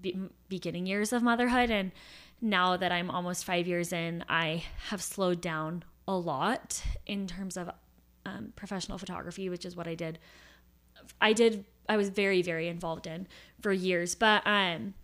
be- 0.00 0.28
beginning 0.48 0.86
years 0.86 1.12
of 1.12 1.22
motherhood. 1.22 1.70
And 1.70 1.92
now 2.40 2.76
that 2.76 2.92
I'm 2.92 3.10
almost 3.10 3.44
five 3.44 3.66
years 3.66 3.92
in, 3.92 4.24
I 4.28 4.64
have 4.88 5.02
slowed 5.02 5.40
down 5.40 5.84
a 6.06 6.16
lot 6.16 6.82
in 7.06 7.26
terms 7.26 7.56
of 7.56 7.70
um, 8.24 8.52
professional 8.56 8.98
photography, 8.98 9.48
which 9.48 9.64
is 9.64 9.76
what 9.76 9.86
I 9.86 9.94
did. 9.94 10.18
I 11.20 11.32
did. 11.32 11.64
I 11.88 11.96
was 11.96 12.08
very, 12.08 12.42
very 12.42 12.68
involved 12.68 13.06
in 13.06 13.26
for 13.60 13.72
years, 13.72 14.14
but 14.14 14.42
um, 14.46 14.94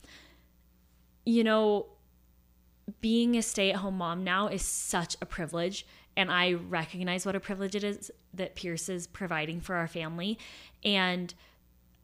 you 1.24 1.44
know, 1.44 1.86
being 3.00 3.36
a 3.36 3.42
stay-at-home 3.42 3.98
mom 3.98 4.24
now 4.24 4.48
is 4.48 4.62
such 4.62 5.16
a 5.20 5.26
privilege, 5.26 5.86
and 6.16 6.30
I 6.30 6.52
recognize 6.52 7.24
what 7.24 7.36
a 7.36 7.40
privilege 7.40 7.74
it 7.74 7.84
is 7.84 8.10
that 8.34 8.54
Pierce 8.54 8.88
is 8.88 9.06
providing 9.06 9.60
for 9.60 9.76
our 9.76 9.88
family. 9.88 10.38
And 10.84 11.32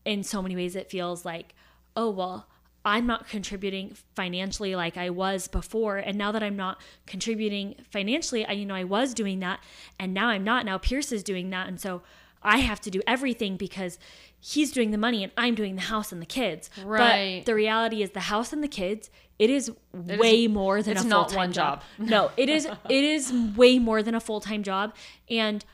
in 0.04 0.22
so 0.22 0.40
many 0.40 0.56
ways 0.56 0.74
it 0.74 0.90
feels 0.90 1.24
like 1.24 1.54
oh 1.94 2.08
well 2.08 2.48
I'm 2.84 3.06
not 3.06 3.28
contributing 3.28 3.94
financially 4.14 4.74
like 4.74 4.96
I 4.96 5.10
was 5.10 5.48
before. 5.48 5.98
And 5.98 6.16
now 6.16 6.32
that 6.32 6.42
I'm 6.42 6.56
not 6.56 6.80
contributing 7.06 7.74
financially 7.90 8.46
I 8.46 8.52
you 8.52 8.64
know 8.64 8.74
I 8.74 8.84
was 8.84 9.12
doing 9.12 9.40
that 9.40 9.60
and 9.98 10.14
now 10.14 10.28
I'm 10.28 10.44
not. 10.44 10.64
Now 10.64 10.78
Pierce 10.78 11.12
is 11.12 11.22
doing 11.22 11.50
that. 11.50 11.68
And 11.68 11.78
so 11.78 12.02
I 12.42 12.58
have 12.58 12.80
to 12.82 12.90
do 12.90 13.00
everything 13.06 13.56
because 13.56 13.98
he's 14.40 14.70
doing 14.72 14.90
the 14.90 14.98
money 14.98 15.22
and 15.22 15.32
I'm 15.36 15.54
doing 15.54 15.74
the 15.74 15.82
house 15.82 16.12
and 16.12 16.22
the 16.22 16.26
kids. 16.26 16.70
Right. 16.84 17.40
But 17.40 17.46
the 17.46 17.54
reality 17.54 18.02
is 18.02 18.10
the 18.10 18.20
house 18.20 18.52
and 18.52 18.62
the 18.62 18.68
kids, 18.68 19.10
it 19.38 19.50
is 19.50 19.72
way 19.92 20.46
more 20.46 20.82
than 20.82 20.96
it's 20.96 21.04
a 21.04 21.08
not 21.08 21.30
full-time 21.30 21.36
one 21.36 21.52
job. 21.52 21.80
job. 21.98 22.08
no, 22.08 22.30
it 22.36 22.48
is 22.48 22.66
it 22.66 23.04
is 23.04 23.32
way 23.56 23.78
more 23.78 24.02
than 24.02 24.14
a 24.14 24.20
full-time 24.20 24.62
job 24.62 24.94
and 25.28 25.64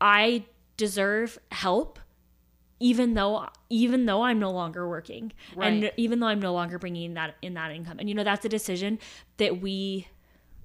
I 0.00 0.44
deserve 0.76 1.38
help 1.50 1.98
even 2.80 3.14
though 3.14 3.46
even 3.70 4.06
though 4.06 4.22
I'm 4.22 4.40
no 4.40 4.50
longer 4.50 4.88
working 4.88 5.32
and 5.56 5.92
even 5.96 6.18
though 6.18 6.26
I'm 6.26 6.40
no 6.40 6.52
longer 6.52 6.78
bringing 6.78 7.14
that 7.14 7.36
in 7.40 7.54
that 7.54 7.70
income. 7.70 7.98
And 8.00 8.08
you 8.08 8.14
know 8.14 8.24
that's 8.24 8.44
a 8.44 8.48
decision 8.48 8.98
that 9.36 9.60
we 9.60 10.08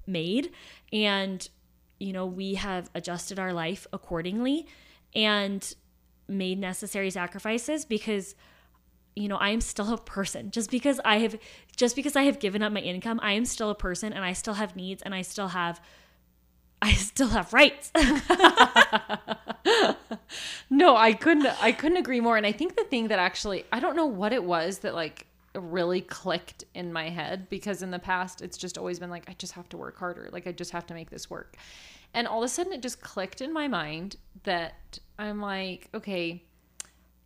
made 0.06 0.50
and 0.92 1.48
you 2.00 2.12
know 2.12 2.26
we 2.26 2.54
have 2.54 2.90
adjusted 2.94 3.38
our 3.38 3.52
life 3.52 3.86
accordingly 3.92 4.66
and 5.14 5.74
made 6.28 6.58
necessary 6.58 7.10
sacrifices 7.10 7.84
because 7.84 8.34
you 9.16 9.28
know 9.28 9.36
I 9.36 9.50
am 9.50 9.60
still 9.60 9.92
a 9.92 9.98
person 9.98 10.50
just 10.50 10.70
because 10.70 11.00
I 11.04 11.18
have 11.18 11.36
just 11.76 11.96
because 11.96 12.16
I 12.16 12.22
have 12.22 12.38
given 12.38 12.62
up 12.62 12.72
my 12.72 12.80
income 12.80 13.18
I 13.22 13.32
am 13.32 13.44
still 13.44 13.70
a 13.70 13.74
person 13.74 14.12
and 14.12 14.24
I 14.24 14.32
still 14.32 14.54
have 14.54 14.76
needs 14.76 15.02
and 15.02 15.14
I 15.14 15.22
still 15.22 15.48
have 15.48 15.80
I 16.80 16.92
still 16.92 17.28
have 17.28 17.52
rights. 17.52 17.90
No, 20.70 20.96
I 20.96 21.12
couldn't 21.12 21.46
I 21.62 21.72
couldn't 21.72 21.98
agree 21.98 22.20
more. 22.20 22.36
And 22.36 22.46
I 22.46 22.52
think 22.52 22.76
the 22.76 22.84
thing 22.84 23.08
that 23.08 23.18
actually 23.18 23.64
I 23.72 23.80
don't 23.80 23.96
know 23.96 24.06
what 24.06 24.32
it 24.32 24.44
was 24.44 24.80
that 24.80 24.94
like 24.94 25.26
really 25.54 26.02
clicked 26.02 26.64
in 26.74 26.92
my 26.92 27.08
head 27.08 27.48
because 27.48 27.82
in 27.82 27.90
the 27.90 27.98
past 27.98 28.42
it's 28.42 28.58
just 28.58 28.76
always 28.76 28.98
been 28.98 29.10
like 29.10 29.28
I 29.28 29.34
just 29.38 29.54
have 29.54 29.68
to 29.70 29.76
work 29.76 29.98
harder. 29.98 30.28
Like 30.30 30.46
I 30.46 30.52
just 30.52 30.72
have 30.72 30.86
to 30.86 30.94
make 30.94 31.10
this 31.10 31.30
work. 31.30 31.56
And 32.18 32.26
all 32.26 32.42
of 32.42 32.46
a 32.46 32.48
sudden 32.48 32.72
it 32.72 32.82
just 32.82 33.00
clicked 33.00 33.40
in 33.40 33.52
my 33.52 33.68
mind 33.68 34.16
that 34.42 34.98
I'm 35.20 35.40
like, 35.40 35.88
okay, 35.94 36.42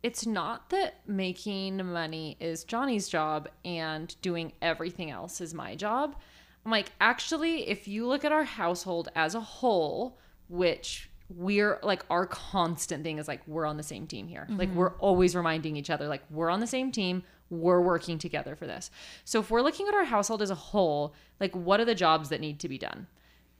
it's 0.03 0.27
not 0.27 0.69
that 0.69 0.99
making 1.07 1.83
money 1.83 2.37
is 2.39 2.63
Johnny's 2.63 3.09
job 3.09 3.49
and 3.65 4.15
doing 4.21 4.53
everything 4.61 5.09
else 5.09 5.41
is 5.41 5.51
my 5.51 5.73
job. 5.73 6.15
I'm 6.63 6.69
like, 6.69 6.91
actually, 7.01 7.67
if 7.67 7.87
you 7.87 8.05
look 8.05 8.23
at 8.23 8.31
our 8.31 8.43
household 8.43 9.09
as 9.15 9.33
a 9.33 9.39
whole, 9.39 10.19
which 10.47 11.09
we're 11.27 11.79
like 11.81 12.05
our 12.11 12.27
constant 12.27 13.03
thing 13.03 13.17
is 13.17 13.27
like 13.27 13.41
we're 13.47 13.65
on 13.65 13.77
the 13.77 13.81
same 13.81 14.05
team 14.05 14.27
here. 14.27 14.45
Like 14.47 14.69
mm-hmm. 14.69 14.77
we're 14.77 14.93
always 14.97 15.35
reminding 15.35 15.75
each 15.75 15.89
other 15.89 16.07
like 16.07 16.21
we're 16.29 16.51
on 16.51 16.59
the 16.59 16.67
same 16.67 16.91
team, 16.91 17.23
we're 17.49 17.81
working 17.81 18.19
together 18.19 18.55
for 18.55 18.67
this. 18.67 18.91
So 19.25 19.39
if 19.39 19.49
we're 19.49 19.63
looking 19.63 19.87
at 19.87 19.95
our 19.95 20.05
household 20.05 20.43
as 20.43 20.51
a 20.51 20.55
whole, 20.55 21.15
like 21.39 21.55
what 21.55 21.79
are 21.79 21.85
the 21.85 21.95
jobs 21.95 22.29
that 22.29 22.41
need 22.41 22.59
to 22.59 22.69
be 22.69 22.77
done? 22.77 23.07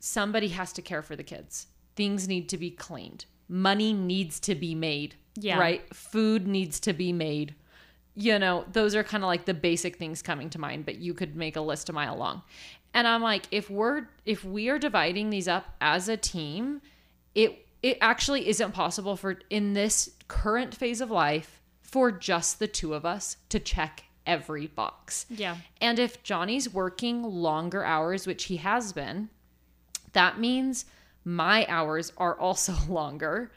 Somebody 0.05 0.49
has 0.49 0.73
to 0.73 0.81
care 0.81 1.01
for 1.01 1.15
the 1.15 1.23
kids. 1.23 1.67
Things 1.95 2.27
need 2.27 2.49
to 2.49 2.57
be 2.57 2.69
cleaned. 2.69 3.23
Money 3.47 3.93
needs 3.93 4.37
to 4.41 4.53
be 4.53 4.75
made. 4.75 5.15
Yeah. 5.35 5.57
Right? 5.57 5.95
Food 5.95 6.45
needs 6.45 6.81
to 6.81 6.91
be 6.91 7.13
made. 7.13 7.55
You 8.13 8.37
know, 8.37 8.65
those 8.69 8.95
are 8.95 9.03
kind 9.05 9.23
of 9.23 9.29
like 9.29 9.45
the 9.45 9.53
basic 9.53 9.95
things 9.95 10.21
coming 10.21 10.49
to 10.49 10.59
mind, 10.59 10.83
but 10.83 10.97
you 10.97 11.13
could 11.13 11.37
make 11.37 11.55
a 11.55 11.61
list 11.61 11.87
a 11.87 11.93
mile 11.93 12.17
long. 12.17 12.41
And 12.93 13.07
I'm 13.07 13.21
like, 13.21 13.43
if 13.49 13.69
we're 13.69 14.09
if 14.25 14.43
we 14.43 14.67
are 14.67 14.77
dividing 14.77 15.29
these 15.29 15.47
up 15.47 15.73
as 15.79 16.09
a 16.09 16.17
team, 16.17 16.81
it 17.33 17.65
it 17.81 17.97
actually 18.01 18.49
isn't 18.49 18.73
possible 18.73 19.15
for 19.15 19.39
in 19.49 19.71
this 19.71 20.09
current 20.27 20.75
phase 20.75 20.99
of 20.99 21.11
life 21.11 21.61
for 21.81 22.11
just 22.11 22.59
the 22.59 22.67
two 22.67 22.93
of 22.93 23.05
us 23.05 23.37
to 23.47 23.57
check 23.57 24.03
every 24.27 24.67
box. 24.67 25.27
Yeah. 25.29 25.55
And 25.79 25.97
if 25.97 26.23
Johnny's 26.23 26.73
working 26.73 27.23
longer 27.23 27.85
hours, 27.85 28.27
which 28.27 28.45
he 28.45 28.57
has 28.57 28.91
been, 28.91 29.29
that 30.13 30.39
means 30.39 30.85
my 31.25 31.65
hours 31.67 32.11
are 32.17 32.37
also 32.39 32.73
longer 32.89 33.51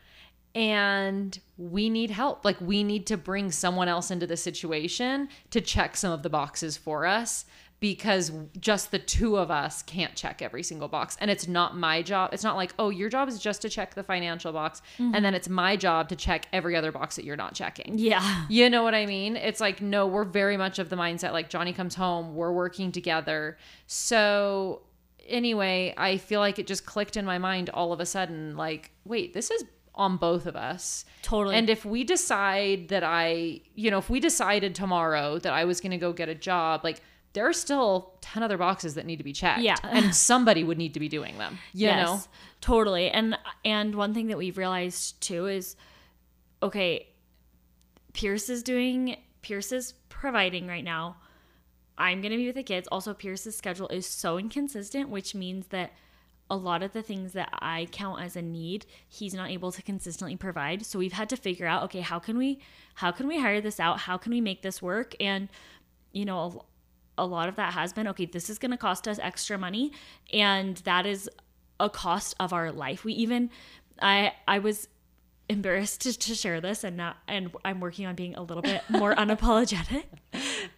and 0.54 1.38
we 1.58 1.90
need 1.90 2.10
help. 2.10 2.44
Like 2.44 2.58
we 2.60 2.82
need 2.82 3.06
to 3.08 3.18
bring 3.18 3.50
someone 3.50 3.88
else 3.88 4.10
into 4.10 4.26
the 4.26 4.38
situation 4.38 5.28
to 5.50 5.60
check 5.60 5.96
some 5.96 6.12
of 6.12 6.22
the 6.22 6.30
boxes 6.30 6.78
for 6.78 7.04
us 7.04 7.44
because 7.78 8.32
just 8.58 8.90
the 8.90 8.98
two 8.98 9.36
of 9.36 9.50
us 9.50 9.82
can't 9.82 10.14
check 10.14 10.40
every 10.40 10.62
single 10.62 10.88
box. 10.88 11.14
And 11.20 11.30
it's 11.30 11.46
not 11.46 11.76
my 11.76 12.00
job. 12.00 12.30
It's 12.32 12.42
not 12.42 12.56
like, 12.56 12.72
"Oh, 12.78 12.88
your 12.88 13.10
job 13.10 13.28
is 13.28 13.38
just 13.38 13.60
to 13.62 13.68
check 13.68 13.94
the 13.94 14.02
financial 14.02 14.50
box 14.50 14.80
and 14.98 15.22
then 15.22 15.34
it's 15.34 15.48
my 15.48 15.76
job 15.76 16.08
to 16.08 16.16
check 16.16 16.48
every 16.54 16.74
other 16.74 16.90
box 16.90 17.16
that 17.16 17.26
you're 17.26 17.36
not 17.36 17.54
checking." 17.54 17.98
Yeah. 17.98 18.46
You 18.48 18.70
know 18.70 18.82
what 18.82 18.94
I 18.94 19.04
mean? 19.04 19.36
It's 19.36 19.60
like, 19.60 19.82
no, 19.82 20.06
we're 20.06 20.24
very 20.24 20.56
much 20.56 20.78
of 20.78 20.88
the 20.88 20.96
mindset 20.96 21.32
like 21.32 21.50
Johnny 21.50 21.74
comes 21.74 21.94
home, 21.94 22.34
we're 22.34 22.52
working 22.52 22.92
together. 22.92 23.58
So, 23.86 24.80
anyway, 25.28 25.94
I 25.96 26.16
feel 26.16 26.40
like 26.40 26.58
it 26.58 26.66
just 26.66 26.86
clicked 26.86 27.16
in 27.16 27.24
my 27.24 27.38
mind 27.38 27.70
all 27.70 27.92
of 27.92 28.00
a 28.00 28.06
sudden 28.06 28.56
like, 28.56 28.90
wait, 29.04 29.34
this 29.34 29.50
is 29.50 29.64
on 29.94 30.16
both 30.16 30.46
of 30.46 30.56
us. 30.56 31.04
Totally. 31.22 31.56
And 31.56 31.70
if 31.70 31.84
we 31.84 32.04
decide 32.04 32.88
that 32.88 33.02
I, 33.02 33.60
you 33.74 33.90
know, 33.90 33.98
if 33.98 34.10
we 34.10 34.20
decided 34.20 34.74
tomorrow 34.74 35.38
that 35.38 35.52
I 35.52 35.64
was 35.64 35.80
going 35.80 35.92
to 35.92 35.98
go 35.98 36.12
get 36.12 36.28
a 36.28 36.34
job, 36.34 36.82
like, 36.84 37.00
there 37.32 37.46
are 37.46 37.52
still 37.52 38.14
10 38.22 38.42
other 38.42 38.56
boxes 38.56 38.94
that 38.94 39.04
need 39.04 39.16
to 39.16 39.24
be 39.24 39.32
checked. 39.32 39.60
Yeah. 39.60 39.76
And 39.82 40.14
somebody 40.14 40.64
would 40.64 40.78
need 40.78 40.94
to 40.94 41.00
be 41.00 41.08
doing 41.08 41.36
them, 41.38 41.58
you 41.72 41.88
know? 41.88 42.20
totally 42.60 43.10
and 43.10 43.38
and 43.64 43.94
one 43.94 44.14
thing 44.14 44.28
that 44.28 44.38
we've 44.38 44.58
realized 44.58 45.20
too 45.20 45.46
is 45.46 45.76
okay 46.62 47.06
pierce 48.12 48.48
is 48.48 48.62
doing 48.62 49.16
pierce 49.42 49.72
is 49.72 49.92
providing 50.08 50.66
right 50.66 50.82
now 50.82 51.16
i'm 51.98 52.20
gonna 52.20 52.36
be 52.36 52.46
with 52.46 52.56
the 52.56 52.62
kids. 52.62 52.88
Also 52.90 53.14
pierce's 53.14 53.56
schedule 53.56 53.88
is 53.88 54.06
so 54.06 54.38
inconsistent 54.38 55.08
which 55.08 55.34
means 55.34 55.68
that 55.68 55.92
a 56.48 56.56
lot 56.56 56.82
of 56.82 56.92
the 56.92 57.02
things 57.02 57.32
that 57.32 57.48
i 57.60 57.88
count 57.90 58.22
as 58.22 58.36
a 58.36 58.42
need 58.42 58.86
he's 59.08 59.34
not 59.34 59.50
able 59.50 59.72
to 59.72 59.82
consistently 59.82 60.36
provide. 60.36 60.84
So 60.86 60.98
we've 60.98 61.12
had 61.12 61.28
to 61.30 61.36
figure 61.36 61.66
out 61.66 61.82
okay 61.84 62.00
how 62.00 62.18
can 62.18 62.38
we 62.38 62.60
how 62.94 63.10
can 63.12 63.26
we 63.28 63.40
hire 63.40 63.60
this 63.60 63.80
out? 63.80 64.00
How 64.00 64.16
can 64.16 64.30
we 64.32 64.40
make 64.40 64.62
this 64.62 64.80
work? 64.80 65.14
And 65.20 65.48
you 66.12 66.24
know 66.24 66.64
a 67.18 67.26
lot 67.26 67.48
of 67.48 67.56
that 67.56 67.72
has 67.72 67.92
been 67.92 68.06
okay 68.08 68.26
this 68.26 68.50
is 68.50 68.58
going 68.58 68.70
to 68.70 68.76
cost 68.76 69.08
us 69.08 69.18
extra 69.18 69.56
money 69.56 69.90
and 70.32 70.76
that 70.78 71.06
is 71.06 71.30
a 71.80 71.90
cost 71.90 72.34
of 72.40 72.52
our 72.52 72.72
life. 72.72 73.04
We 73.04 73.12
even 73.14 73.50
i 74.02 74.32
i 74.46 74.58
was 74.58 74.88
embarrassed 75.48 76.00
to, 76.00 76.18
to 76.18 76.34
share 76.34 76.60
this 76.60 76.82
and 76.82 76.96
not 76.96 77.18
and 77.28 77.52
i'm 77.64 77.78
working 77.78 78.04
on 78.04 78.16
being 78.16 78.34
a 78.34 78.42
little 78.42 78.62
bit 78.62 78.82
more 78.88 79.14
unapologetic 79.16 80.04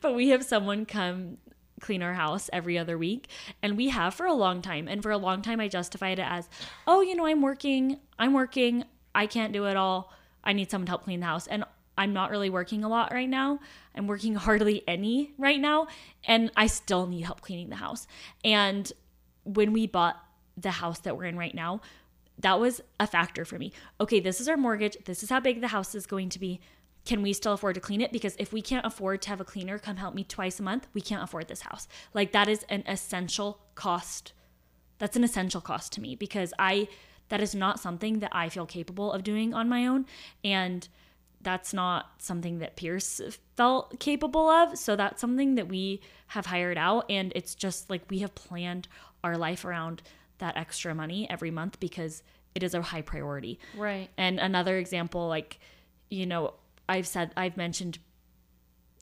but 0.02 0.14
we 0.14 0.28
have 0.28 0.44
someone 0.44 0.84
come 0.84 1.38
clean 1.78 2.02
our 2.02 2.14
house 2.14 2.50
every 2.52 2.78
other 2.78 2.98
week 2.98 3.28
and 3.62 3.76
we 3.76 3.88
have 3.88 4.14
for 4.14 4.26
a 4.26 4.34
long 4.34 4.62
time. 4.62 4.88
And 4.88 5.02
for 5.02 5.10
a 5.10 5.18
long 5.18 5.42
time 5.42 5.60
i 5.60 5.68
justified 5.68 6.18
it 6.18 6.26
as 6.28 6.48
oh 6.87 7.00
you 7.00 7.14
know 7.14 7.26
i'm 7.26 7.42
working 7.42 7.98
i'm 8.18 8.32
working 8.32 8.84
i 9.14 9.26
can't 9.26 9.52
do 9.52 9.66
it 9.66 9.76
all. 9.76 10.12
I 10.44 10.52
need 10.52 10.70
someone 10.70 10.87
to 10.87 10.90
help 10.90 11.04
clean 11.04 11.20
the 11.20 11.26
house. 11.26 11.46
And 11.46 11.64
i'm 11.96 12.12
not 12.12 12.30
really 12.30 12.50
working 12.50 12.84
a 12.84 12.88
lot 12.88 13.12
right 13.12 13.28
now. 13.28 13.60
I'm 13.94 14.06
working 14.06 14.34
hardly 14.34 14.82
any 14.87 15.32
right 15.38 15.60
now. 15.60 15.88
And 16.25 16.50
i 16.56 16.66
still 16.66 17.06
need 17.06 17.22
help 17.22 17.40
cleaning 17.40 17.70
the 17.70 17.76
house. 17.76 18.06
And 18.44 18.90
when 19.44 19.72
we 19.72 19.87
bought 19.87 20.16
the 20.56 20.70
house 20.70 20.98
that 21.00 21.16
we're 21.16 21.25
in 21.25 21.38
right 21.38 21.54
now 21.54 21.80
that 22.38 22.61
was 22.61 22.80
a 23.00 23.07
factor 23.07 23.45
for 23.45 23.59
me 23.59 23.73
okay 24.00 24.21
this 24.21 24.40
is 24.40 24.49
our 24.49 24.57
mortgage 24.57 24.97
this 25.04 25.23
is 25.23 25.30
how 25.30 25.40
big 25.40 25.61
the 25.61 25.68
house 25.68 25.95
is 25.95 26.07
going 26.07 26.28
to 26.28 26.38
be 26.38 26.61
can 27.09 27.23
we 27.23 27.33
still 27.33 27.54
afford 27.54 27.75
to 27.75 27.80
clean 27.80 28.02
it? 28.02 28.12
Because 28.12 28.37
if 28.38 28.52
we 28.52 28.61
can't 28.61 28.85
afford 28.85 29.23
to 29.23 29.30
have 29.30 29.40
a 29.40 29.45
cleaner 29.45 29.78
come 29.78 29.97
help 29.97 30.14
me 30.14 30.25
twice 30.25 30.61
a 30.61 30.62
month, 30.62 30.87
we 30.92 31.00
can't 31.00 31.23
afford 31.23 31.49
this 31.49 31.62
house. 31.62 31.88
Like 32.12 32.33
that 32.33 32.49
is 32.49 32.66
an 32.68 32.85
essential 32.87 33.61
cost. 33.75 34.35
That's 34.99 35.16
an 35.16 35.25
essential 35.25 35.62
cost 35.62 35.92
to 35.92 36.02
me 36.02 36.16
because 36.16 36.52
I 36.59 36.87
that 37.30 37.40
is 37.40 37.54
not 37.54 37.80
something 37.80 38.18
that 38.18 38.30
I 38.35 38.50
feel 38.50 38.66
capable 38.66 39.11
of 39.11 39.23
doing 39.23 39.54
on 39.54 39.71
my 39.71 39.87
own 39.87 40.04
and 40.45 40.87
that's 41.40 41.73
not 41.73 42.11
something 42.18 42.59
that 42.59 42.76
Pierce 42.76 43.23
felt 43.57 43.99
capable 44.00 44.49
of. 44.50 44.76
So 44.76 44.95
that's 44.95 45.21
something 45.21 45.54
that 45.54 45.68
we 45.68 46.02
have 46.28 46.47
hired 46.47 46.76
out 46.76 47.07
and 47.09 47.33
it's 47.35 47.54
just 47.54 47.88
like 47.88 48.02
we 48.11 48.18
have 48.18 48.35
planned 48.35 48.87
our 49.25 49.38
life 49.38 49.64
around 49.64 50.02
that 50.38 50.57
extra 50.57 50.95
money 50.95 51.28
every 51.30 51.50
month 51.50 51.78
because 51.80 52.23
it 52.54 52.62
is 52.62 52.75
a 52.75 52.83
high 52.83 53.02
priority. 53.02 53.59
Right. 53.76 54.09
And 54.16 54.38
another 54.40 54.76
example, 54.78 55.28
like, 55.28 55.59
you 56.11 56.26
know, 56.26 56.54
I've 56.88 57.07
said, 57.07 57.33
I've 57.37 57.57
mentioned, 57.57 57.99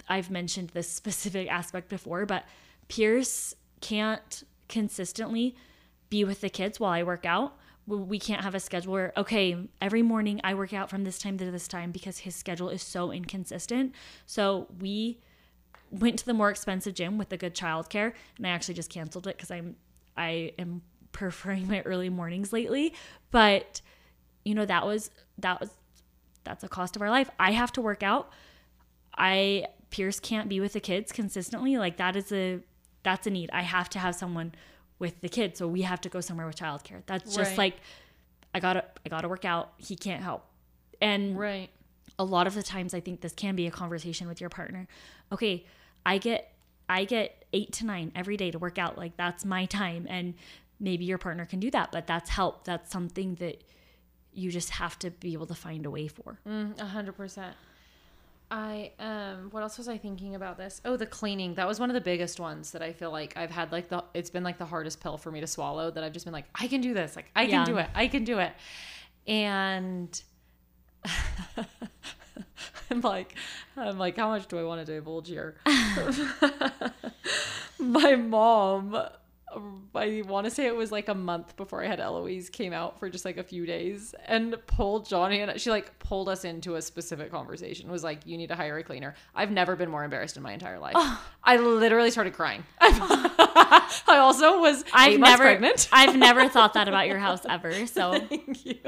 I've 0.08 0.30
mentioned 0.30 0.70
this 0.70 0.90
specific 0.90 1.48
aspect 1.50 1.88
before, 1.88 2.26
but 2.26 2.44
Pierce 2.88 3.54
can't 3.80 4.42
consistently 4.68 5.54
be 6.10 6.24
with 6.24 6.40
the 6.40 6.48
kids 6.48 6.78
while 6.80 6.92
I 6.92 7.02
work 7.02 7.24
out. 7.26 7.56
We- 7.86 7.96
We 7.96 8.18
can't 8.18 8.42
have 8.42 8.54
a 8.54 8.60
schedule 8.60 8.92
where, 8.92 9.12
okay, 9.16 9.56
every 9.80 10.02
morning 10.02 10.40
I 10.44 10.54
work 10.54 10.72
out 10.72 10.90
from 10.90 11.04
this 11.04 11.18
time 11.18 11.38
to 11.38 11.50
this 11.50 11.68
time 11.68 11.92
because 11.92 12.18
his 12.18 12.34
schedule 12.34 12.68
is 12.68 12.82
so 12.82 13.12
inconsistent. 13.12 13.94
So 14.26 14.66
we 14.80 15.18
went 15.90 16.18
to 16.18 16.26
the 16.26 16.34
more 16.34 16.50
expensive 16.50 16.94
gym 16.94 17.16
with 17.16 17.28
the 17.28 17.36
good 17.36 17.54
childcare, 17.54 18.12
and 18.36 18.46
I 18.46 18.50
actually 18.50 18.74
just 18.74 18.90
canceled 18.90 19.26
it 19.28 19.36
because 19.36 19.50
I'm 19.52 19.76
I 20.16 20.52
am 20.58 20.82
preferring 21.16 21.66
my 21.66 21.80
early 21.82 22.08
mornings 22.10 22.52
lately. 22.52 22.94
But 23.30 23.80
you 24.44 24.54
know, 24.54 24.64
that 24.66 24.86
was 24.86 25.10
that 25.38 25.60
was 25.60 25.70
that's 26.44 26.62
a 26.62 26.68
cost 26.68 26.94
of 26.94 27.02
our 27.02 27.10
life. 27.10 27.28
I 27.40 27.50
have 27.52 27.72
to 27.72 27.80
work 27.80 28.02
out. 28.04 28.30
I 29.18 29.66
Pierce 29.90 30.20
can't 30.20 30.48
be 30.48 30.60
with 30.60 30.74
the 30.74 30.80
kids 30.80 31.10
consistently. 31.12 31.76
Like 31.78 31.96
that 31.96 32.14
is 32.16 32.30
a 32.32 32.60
that's 33.02 33.26
a 33.26 33.30
need. 33.30 33.50
I 33.52 33.62
have 33.62 33.88
to 33.90 33.98
have 33.98 34.14
someone 34.14 34.52
with 34.98 35.20
the 35.20 35.28
kids, 35.28 35.58
so 35.58 35.66
we 35.68 35.82
have 35.82 36.00
to 36.02 36.08
go 36.08 36.20
somewhere 36.20 36.46
with 36.46 36.56
childcare. 36.56 37.02
That's 37.06 37.34
just 37.34 37.50
Right. 37.50 37.58
like 37.58 37.76
I 38.54 38.60
gotta 38.60 38.84
I 39.04 39.08
gotta 39.08 39.28
work 39.28 39.44
out. 39.44 39.72
He 39.78 39.96
can't 39.96 40.22
help, 40.22 40.44
and 41.00 41.38
Right. 41.38 41.70
a 42.18 42.24
lot 42.24 42.46
of 42.46 42.54
the 42.54 42.62
times 42.62 42.94
I 42.94 43.00
think 43.00 43.20
this 43.20 43.32
can 43.32 43.56
be 43.56 43.66
a 43.66 43.70
conversation 43.70 44.28
with 44.28 44.40
your 44.40 44.50
partner. 44.50 44.86
Okay, 45.32 45.64
I 46.04 46.18
get 46.18 46.52
I 46.88 47.04
get 47.04 47.44
8 47.52 47.72
to 47.72 47.86
9 47.86 48.12
every 48.14 48.36
day 48.36 48.50
to 48.52 48.58
work 48.58 48.78
out. 48.78 48.96
Like 48.96 49.16
that's 49.16 49.44
my 49.44 49.64
time 49.66 50.06
and 50.08 50.34
maybe 50.80 51.04
your 51.04 51.18
partner 51.18 51.44
can 51.46 51.60
do 51.60 51.70
that, 51.70 51.90
but 51.92 52.06
that's 52.06 52.30
help. 52.30 52.64
That's 52.64 52.90
something 52.90 53.36
that 53.36 53.62
you 54.32 54.50
just 54.50 54.70
have 54.70 54.98
to 55.00 55.10
be 55.10 55.32
able 55.32 55.46
to 55.46 55.54
find 55.54 55.86
a 55.86 55.90
way 55.90 56.08
for. 56.08 56.38
Mm, 56.46 56.78
A 56.80 56.84
hundred 56.86 57.16
percent. 57.16 57.54
I 58.50 58.92
um 59.00 59.48
what 59.50 59.62
else 59.64 59.76
was 59.76 59.88
I 59.88 59.98
thinking 59.98 60.34
about 60.36 60.56
this? 60.56 60.80
Oh, 60.84 60.96
the 60.96 61.06
cleaning. 61.06 61.54
That 61.54 61.66
was 61.66 61.80
one 61.80 61.90
of 61.90 61.94
the 61.94 62.00
biggest 62.00 62.38
ones 62.38 62.70
that 62.72 62.82
I 62.82 62.92
feel 62.92 63.10
like 63.10 63.36
I've 63.36 63.50
had 63.50 63.72
like 63.72 63.88
the 63.88 64.04
it's 64.14 64.30
been 64.30 64.44
like 64.44 64.56
the 64.58 64.66
hardest 64.66 65.00
pill 65.00 65.16
for 65.16 65.32
me 65.32 65.40
to 65.40 65.46
swallow 65.48 65.90
that 65.90 66.04
I've 66.04 66.12
just 66.12 66.26
been 66.26 66.32
like 66.32 66.44
I 66.54 66.68
can 66.68 66.80
do 66.80 66.94
this. 66.94 67.16
Like 67.16 67.30
I 67.34 67.46
can 67.46 67.60
Yeah. 67.60 67.64
do 67.64 67.78
it. 67.78 67.88
I 67.94 68.06
can 68.06 68.22
do 68.24 68.38
it. 68.38 68.52
And 69.26 70.22
I'm 72.90 73.00
like 73.00 73.34
I'm 73.76 73.98
like 73.98 74.16
how 74.16 74.28
much 74.28 74.46
do 74.46 74.58
I 74.58 74.62
want 74.62 74.84
to 74.86 74.92
divulge 74.94 75.28
here? 75.28 75.56
My 77.78 78.14
mom 78.16 78.96
I 79.94 80.22
want 80.26 80.44
to 80.44 80.50
say 80.50 80.66
it 80.66 80.76
was 80.76 80.92
like 80.92 81.08
a 81.08 81.14
month 81.14 81.56
before 81.56 81.82
I 81.82 81.86
had 81.86 82.00
Eloise 82.00 82.50
came 82.50 82.72
out 82.72 82.98
for 82.98 83.08
just 83.08 83.24
like 83.24 83.36
a 83.38 83.42
few 83.42 83.64
days 83.66 84.14
and 84.26 84.54
pulled 84.66 85.08
Johnny 85.08 85.40
and 85.40 85.60
she 85.60 85.70
like 85.70 85.98
pulled 85.98 86.28
us 86.28 86.44
into 86.44 86.74
a 86.76 86.82
specific 86.82 87.30
conversation. 87.30 87.90
Was 87.90 88.04
like, 88.04 88.26
you 88.26 88.36
need 88.36 88.48
to 88.48 88.54
hire 88.56 88.76
a 88.78 88.82
cleaner. 88.82 89.14
I've 89.34 89.50
never 89.50 89.76
been 89.76 89.90
more 89.90 90.04
embarrassed 90.04 90.36
in 90.36 90.42
my 90.42 90.52
entire 90.52 90.78
life. 90.78 90.96
I 91.42 91.56
literally 91.56 92.10
started 92.10 92.34
crying. 92.34 92.64
I 92.80 94.18
also 94.18 94.60
was 94.60 94.84
I've 94.92 95.18
never 95.18 95.44
pregnant. 95.44 95.88
I've 95.92 96.16
never 96.16 96.48
thought 96.48 96.74
that 96.74 96.88
about 96.88 97.06
your 97.06 97.18
house 97.18 97.40
ever. 97.48 97.72
So 97.86 98.18
Thank 98.18 98.66
you. 98.66 98.78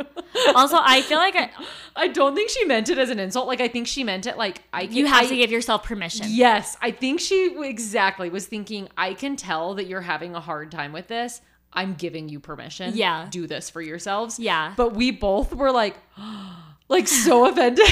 also 0.54 0.76
I 0.80 1.02
feel 1.02 1.18
like 1.18 1.34
I, 1.36 1.50
I 1.96 2.08
don't 2.08 2.34
think 2.34 2.50
she 2.50 2.64
meant 2.64 2.90
it 2.90 2.98
as 2.98 3.10
an 3.10 3.18
insult. 3.18 3.46
Like 3.46 3.60
I 3.60 3.68
think 3.68 3.86
she 3.86 4.04
meant 4.04 4.26
it 4.26 4.36
like 4.36 4.62
I 4.72 4.86
can, 4.86 4.96
you 4.96 5.06
have 5.06 5.24
I- 5.24 5.28
to 5.28 5.36
give 5.36 5.50
yourself 5.50 5.84
permission. 5.84 6.26
Yes, 6.28 6.76
I 6.82 6.90
think 6.90 7.20
she 7.20 7.56
exactly 7.62 8.28
was 8.28 8.46
thinking, 8.46 8.88
I 8.96 9.14
can 9.14 9.36
tell 9.36 9.74
that 9.74 9.86
you're 9.86 10.00
having 10.00 10.34
a 10.34 10.40
hard 10.40 10.57
time 10.66 10.92
with 10.92 11.08
this. 11.08 11.40
I'm 11.72 11.94
giving 11.94 12.28
you 12.28 12.40
permission. 12.40 12.96
Yeah. 12.96 13.28
Do 13.30 13.46
this 13.46 13.70
for 13.70 13.82
yourselves. 13.82 14.38
Yeah. 14.38 14.74
But 14.76 14.94
we 14.94 15.10
both 15.10 15.54
were 15.54 15.70
like, 15.70 15.96
like 16.88 17.08
so 17.08 17.46
offended. 17.50 17.88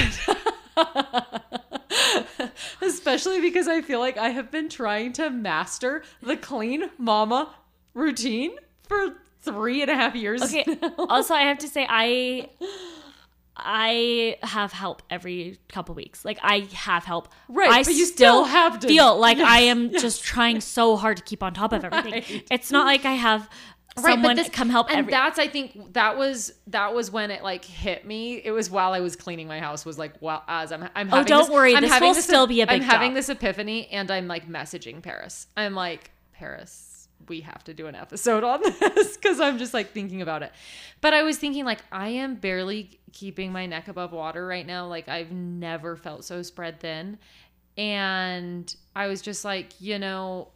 Especially 2.81 3.41
because 3.41 3.67
I 3.67 3.81
feel 3.81 3.99
like 3.99 4.17
I 4.17 4.29
have 4.29 4.51
been 4.51 4.69
trying 4.69 5.13
to 5.13 5.29
master 5.29 6.03
the 6.21 6.37
clean 6.37 6.89
mama 6.97 7.53
routine 7.93 8.55
for 8.83 9.17
three 9.41 9.81
and 9.81 9.91
a 9.91 9.95
half 9.95 10.15
years. 10.15 10.41
Okay. 10.41 10.65
also, 10.97 11.33
I 11.33 11.43
have 11.43 11.59
to 11.59 11.67
say, 11.67 11.85
I 11.89 12.49
I 13.59 14.37
have 14.43 14.71
help 14.71 15.01
every 15.09 15.57
couple 15.69 15.95
weeks. 15.95 16.23
Like 16.23 16.37
I 16.43 16.67
have 16.73 17.03
help. 17.05 17.27
Right, 17.49 17.69
I 17.71 17.83
but 17.83 17.93
you 17.95 18.05
still 18.05 18.43
have 18.45 18.79
to- 18.79 18.87
feel 18.87 19.17
like 19.17 19.37
I 19.39 19.61
Yes, 19.61 19.69
am 19.69 19.91
just 19.91 20.23
trying 20.23 20.61
so 20.61 20.95
hard 20.95 21.17
to 21.17 21.23
keep 21.23 21.41
on 21.43 21.53
top 21.53 21.73
of 21.73 21.83
everything. 21.83 22.13
Right. 22.29 22.47
It's 22.51 22.71
not 22.71 22.85
like 22.85 23.03
I 23.05 23.13
have 23.13 23.49
Right, 23.99 24.11
someone 24.13 24.35
but 24.35 24.43
this, 24.43 24.49
come 24.53 24.69
help 24.69 24.89
and 24.91 24.99
every. 24.99 25.09
that's 25.11 25.39
I 25.39 25.47
think 25.47 25.93
that 25.93 26.17
was 26.19 26.53
that 26.67 26.93
was 26.93 27.09
when 27.09 27.31
it 27.31 27.41
like 27.41 27.65
hit 27.65 28.05
me. 28.05 28.35
It 28.35 28.51
was 28.51 28.69
while 28.69 28.93
I 28.93 28.99
was 28.99 29.15
cleaning 29.15 29.47
my 29.47 29.59
house. 29.59 29.85
Was 29.85 29.97
like 29.97 30.13
while 30.19 30.43
as 30.47 30.71
I'm 30.71 30.83
I'm 30.95 31.07
Oh, 31.11 31.17
having 31.17 31.25
don't 31.25 31.41
this, 31.45 31.49
worry, 31.49 31.75
I'm 31.75 31.81
this 31.81 31.91
having 31.91 32.09
will 32.09 32.13
still 32.15 32.45
be 32.45 32.61
a 32.61 32.67
big 32.67 32.75
I'm 32.75 32.87
having 32.87 33.09
job. 33.09 33.15
this 33.15 33.29
epiphany, 33.29 33.87
and 33.87 34.11
I'm 34.11 34.27
like 34.27 34.47
messaging 34.47 35.01
Paris. 35.01 35.47
I'm 35.57 35.73
like 35.73 36.11
Paris, 36.31 36.96
we 37.27 37.41
have 37.41 37.63
to 37.65 37.73
do 37.73 37.87
an 37.87 37.95
episode 37.95 38.43
on 38.43 38.61
this 38.79 39.17
because 39.17 39.39
I'm 39.39 39.57
just 39.57 39.73
like 39.73 39.91
thinking 39.91 40.21
about 40.21 40.43
it. 40.43 40.51
But 41.01 41.13
I 41.13 41.23
was 41.23 41.37
thinking 41.37 41.65
like 41.65 41.79
I 41.91 42.09
am 42.09 42.35
barely 42.35 42.99
keeping 43.13 43.51
my 43.51 43.65
neck 43.65 43.87
above 43.87 44.11
water 44.11 44.45
right 44.45 44.65
now. 44.65 44.87
Like 44.87 45.09
I've 45.09 45.31
never 45.31 45.95
felt 45.95 46.25
so 46.25 46.41
spread 46.41 46.79
thin, 46.79 47.17
and 47.77 48.73
I 48.95 49.07
was 49.07 49.21
just 49.21 49.43
like 49.43 49.73
you 49.79 49.99
know 49.99 50.49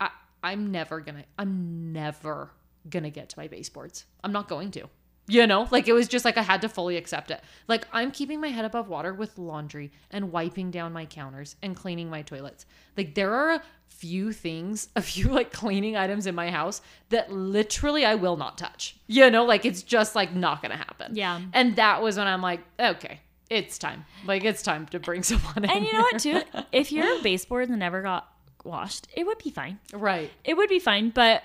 I, 0.00 0.10
I'm 0.42 0.70
never 0.70 1.00
gonna 1.00 1.24
I'm 1.38 1.92
never 1.92 2.50
gonna 2.88 3.10
get 3.10 3.28
to 3.30 3.38
my 3.38 3.48
baseboards. 3.48 4.04
I'm 4.22 4.32
not 4.32 4.48
going 4.48 4.70
to. 4.72 4.88
You 5.30 5.46
know, 5.46 5.68
like 5.70 5.88
it 5.88 5.92
was 5.92 6.08
just 6.08 6.24
like 6.24 6.36
I 6.36 6.42
had 6.42 6.60
to 6.62 6.68
fully 6.68 6.96
accept 6.96 7.30
it. 7.30 7.40
Like 7.68 7.86
I'm 7.92 8.10
keeping 8.10 8.40
my 8.40 8.48
head 8.48 8.64
above 8.64 8.88
water 8.88 9.14
with 9.14 9.38
laundry 9.38 9.92
and 10.10 10.32
wiping 10.32 10.70
down 10.70 10.92
my 10.92 11.06
counters 11.06 11.56
and 11.62 11.76
cleaning 11.76 12.10
my 12.10 12.22
toilets. 12.22 12.66
Like 12.96 13.14
there 13.14 13.32
are 13.32 13.52
a 13.52 13.62
few 13.88 14.32
things, 14.32 14.88
a 14.96 15.02
few 15.02 15.28
like 15.28 15.52
cleaning 15.52 15.96
items 15.96 16.26
in 16.26 16.34
my 16.34 16.50
house 16.50 16.80
that 17.10 17.30
literally 17.30 18.04
I 18.04 18.14
will 18.16 18.36
not 18.36 18.58
touch. 18.58 18.96
You 19.06 19.30
know, 19.30 19.44
like 19.44 19.64
it's 19.64 19.82
just 19.82 20.14
like 20.14 20.34
not 20.34 20.62
gonna 20.62 20.76
happen. 20.76 21.14
Yeah. 21.14 21.40
And 21.52 21.76
that 21.76 22.02
was 22.02 22.16
when 22.16 22.26
I'm 22.26 22.42
like, 22.42 22.60
okay, 22.78 23.20
it's 23.50 23.78
time. 23.78 24.06
Like 24.26 24.44
it's 24.44 24.62
time 24.62 24.86
to 24.86 24.98
bring 24.98 25.22
someone 25.30 25.64
in. 25.64 25.70
and 25.70 25.84
you 25.84 25.92
know 25.92 26.00
what, 26.00 26.18
too? 26.20 26.42
If 26.72 26.92
your 26.92 27.22
baseboards 27.22 27.70
never 27.70 28.02
got 28.02 28.32
washed, 28.64 29.06
it 29.14 29.26
would 29.26 29.38
be 29.38 29.50
fine. 29.50 29.78
Right. 29.92 30.30
It 30.44 30.56
would 30.56 30.68
be 30.68 30.78
fine, 30.78 31.10
but 31.10 31.42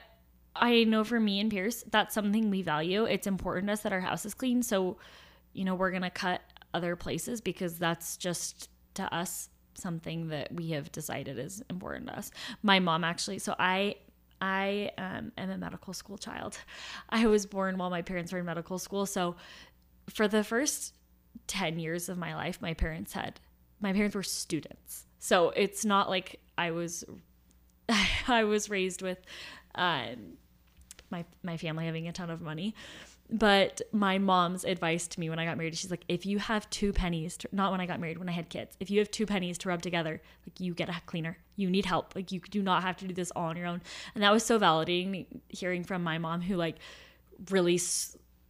I 0.55 0.85
know 0.85 1.03
for 1.03 1.19
me 1.19 1.39
and 1.39 1.51
Pierce, 1.51 1.83
that's 1.91 2.13
something 2.13 2.49
we 2.49 2.61
value. 2.61 3.05
It's 3.05 3.27
important 3.27 3.67
to 3.67 3.73
us 3.73 3.81
that 3.81 3.91
our 3.91 3.99
house 3.99 4.25
is 4.25 4.33
clean. 4.33 4.63
So, 4.63 4.97
you 5.53 5.65
know, 5.65 5.75
we're 5.75 5.91
going 5.91 6.01
to 6.03 6.09
cut 6.09 6.41
other 6.73 6.95
places 6.95 7.41
because 7.41 7.77
that's 7.77 8.17
just 8.17 8.69
to 8.95 9.13
us 9.13 9.49
something 9.73 10.29
that 10.29 10.53
we 10.53 10.69
have 10.71 10.91
decided 10.91 11.37
is 11.37 11.61
important 11.69 12.07
to 12.07 12.17
us. 12.17 12.31
My 12.63 12.79
mom 12.79 13.03
actually, 13.03 13.39
so 13.39 13.55
I 13.59 13.95
I 14.41 14.91
um, 14.97 15.31
am 15.37 15.49
a 15.49 15.57
medical 15.57 15.93
school 15.93 16.17
child. 16.17 16.57
I 17.09 17.25
was 17.27 17.45
born 17.45 17.77
while 17.77 17.89
my 17.89 18.01
parents 18.01 18.31
were 18.31 18.39
in 18.39 18.45
medical 18.45 18.77
school. 18.77 19.05
So 19.05 19.35
for 20.09 20.27
the 20.27 20.43
first 20.43 20.93
10 21.47 21.79
years 21.79 22.09
of 22.09 22.17
my 22.17 22.35
life, 22.35 22.61
my 22.61 22.73
parents 22.73 23.13
had, 23.13 23.39
my 23.79 23.93
parents 23.93 24.15
were 24.15 24.23
students. 24.23 25.05
So 25.19 25.49
it's 25.51 25.85
not 25.85 26.09
like 26.09 26.39
I 26.57 26.71
was 26.71 27.03
I 28.27 28.43
was 28.43 28.69
raised 28.69 29.01
with 29.01 29.19
um, 29.75 30.37
my 31.15 31.25
my 31.43 31.57
family 31.57 31.85
having 31.85 32.07
a 32.07 32.11
ton 32.11 32.29
of 32.29 32.41
money. 32.41 32.75
But 33.29 33.81
my 33.91 34.19
mom's 34.19 34.65
advice 34.65 35.07
to 35.07 35.19
me 35.19 35.31
when 35.31 35.39
I 35.39 35.45
got 35.45 35.57
married, 35.57 35.75
she's 35.75 35.89
like, 35.89 36.05
if 36.07 36.27
you 36.27 36.37
have 36.37 36.69
two 36.69 36.93
pennies, 36.93 37.37
to, 37.37 37.49
not 37.51 37.71
when 37.71 37.81
I 37.81 37.87
got 37.87 37.99
married, 37.99 38.19
when 38.19 38.29
I 38.29 38.33
had 38.33 38.49
kids, 38.49 38.77
if 38.79 38.91
you 38.91 38.99
have 38.99 39.09
two 39.09 39.25
pennies 39.25 39.57
to 39.59 39.69
rub 39.69 39.81
together, 39.81 40.21
like 40.45 40.59
you 40.59 40.75
get 40.75 40.89
a 40.89 41.01
cleaner, 41.07 41.35
you 41.55 41.67
need 41.71 41.87
help. 41.87 42.15
Like 42.15 42.31
you 42.31 42.39
do 42.39 42.61
not 42.61 42.83
have 42.83 42.97
to 42.97 43.07
do 43.07 43.15
this 43.15 43.31
all 43.35 43.45
on 43.45 43.57
your 43.57 43.65
own. 43.65 43.81
And 44.13 44.23
that 44.23 44.31
was 44.31 44.45
so 44.45 44.59
validating 44.59 45.25
hearing 45.49 45.83
from 45.83 46.03
my 46.03 46.19
mom 46.19 46.41
who 46.41 46.55
like 46.55 46.75
really 47.49 47.79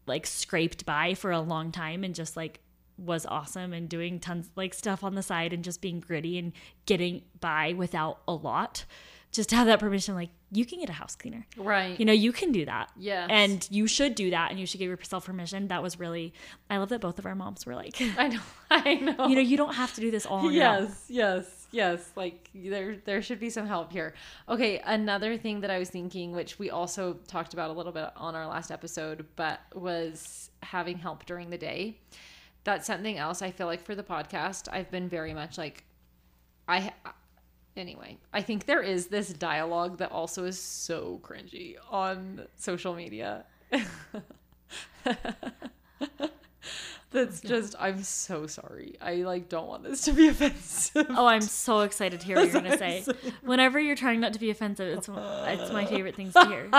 like 0.08 0.28
scraped 0.28 0.86
by 0.86 1.14
for 1.14 1.32
a 1.32 1.40
long 1.40 1.72
time 1.72 2.04
and 2.04 2.14
just 2.14 2.36
like 2.36 2.60
was 2.98 3.26
awesome 3.26 3.72
and 3.74 3.88
doing 3.88 4.20
tons 4.20 4.50
like 4.56 4.74
stuff 4.74 5.04
on 5.04 5.16
the 5.16 5.24
side 5.24 5.54
and 5.54 5.64
just 5.64 5.82
being 5.82 6.00
gritty 6.02 6.38
and 6.38 6.52
getting 6.86 7.22
by 7.40 7.74
without 7.74 8.20
a 8.28 8.34
lot. 8.34 8.84
Just 9.36 9.50
to 9.50 9.56
have 9.56 9.68
that 9.68 9.80
permission, 9.80 10.16
like 10.16 10.30
you 10.52 10.66
can 10.66 10.80
get 10.80 10.90
a 10.90 10.94
house 10.94 11.16
cleaner. 11.16 11.46
Right. 11.58 12.00
You 12.00 12.06
know, 12.06 12.14
you 12.14 12.32
can 12.32 12.52
do 12.52 12.66
that. 12.66 12.90
yeah 12.98 13.28
And 13.30 13.68
you 13.70 13.88
should 13.88 14.16
do 14.16 14.30
that 14.32 14.52
and 14.52 14.60
you 14.60 14.66
should 14.66 14.80
give 14.80 14.90
yourself 14.90 15.26
permission. 15.26 15.68
That 15.68 15.84
was 15.84 16.00
really 16.00 16.34
I 16.70 16.78
love 16.78 16.90
that 16.90 17.02
both 17.02 17.20
of 17.20 17.26
our 17.26 17.36
moms 17.36 17.66
were 17.66 17.76
like, 17.76 18.02
I 18.18 18.30
know. 18.30 18.40
I 18.72 18.96
know. 18.96 19.28
You 19.28 19.36
know, 19.36 19.42
you 19.42 19.58
don't 19.58 19.74
have 19.76 19.94
to 19.96 20.02
do 20.02 20.10
this 20.12 20.26
all 20.26 20.52
yes 20.52 21.06
yes 21.10 21.68
yes 21.72 22.10
like 22.16 22.50
there 22.54 22.96
there 23.04 23.22
should 23.22 23.40
be 23.40 23.50
some 23.50 23.68
help 23.68 23.92
here 23.92 24.14
okay 24.48 24.80
another 24.86 25.38
thing 25.38 25.60
that 25.60 25.70
i 25.70 25.78
was 25.78 25.90
thinking 25.90 26.32
which 26.32 26.58
we 26.58 26.70
also 26.70 27.14
talked 27.28 27.54
about 27.54 27.70
a 27.70 27.74
little 27.74 27.92
bit 27.92 28.10
on 28.16 28.34
our 28.34 28.48
last 28.48 28.72
episode 28.72 29.26
but 29.36 29.60
was 29.74 30.52
having 30.64 30.98
help 30.98 31.26
during 31.26 31.50
the 31.50 31.58
day 31.58 31.98
that's 32.64 32.88
something 32.88 33.18
else 33.18 33.42
i 33.42 33.52
feel 33.52 33.68
like 33.68 33.84
for 33.84 33.94
the 33.94 34.04
podcast 34.04 34.70
i've 34.72 34.90
been 34.90 35.10
very 35.10 35.34
much 35.34 35.58
like 35.58 35.84
i 36.68 36.94
anyway 37.78 38.18
i 38.34 38.42
think 38.42 38.66
there 38.66 38.82
is 38.82 39.08
this 39.08 39.30
dialogue 39.30 39.98
that 39.98 40.12
also 40.12 40.46
is 40.46 40.60
so 40.60 41.20
cringy 41.24 41.76
on 41.92 42.46
social 42.56 42.94
media. 42.96 43.46
That's 47.12 47.40
just 47.40 47.76
i'm 47.80 48.04
so 48.04 48.46
sorry. 48.46 48.96
I 49.02 49.16
like 49.16 49.48
don't 49.48 49.68
want 49.68 49.84
this 49.84 50.02
to 50.02 50.12
be 50.12 50.28
offensive. 50.34 51.06
Oh, 51.10 51.26
I'm 51.26 51.42
so 51.42 51.82
excited 51.82 52.20
to 52.20 52.26
hear 52.26 52.36
what 52.36 52.52
you're 52.52 52.62
gonna 52.62 52.78
say. 52.86 53.06
Whenever 53.42 53.80
you're 53.80 53.96
trying 53.96 54.20
not 54.20 54.34
to 54.34 54.40
be 54.40 54.50
offensive, 54.50 54.98
it's 54.98 55.08
it's 55.08 55.72
my 55.72 55.86
favorite 55.86 56.16
things 56.16 56.34
to 56.34 56.46
hear. 56.46 56.70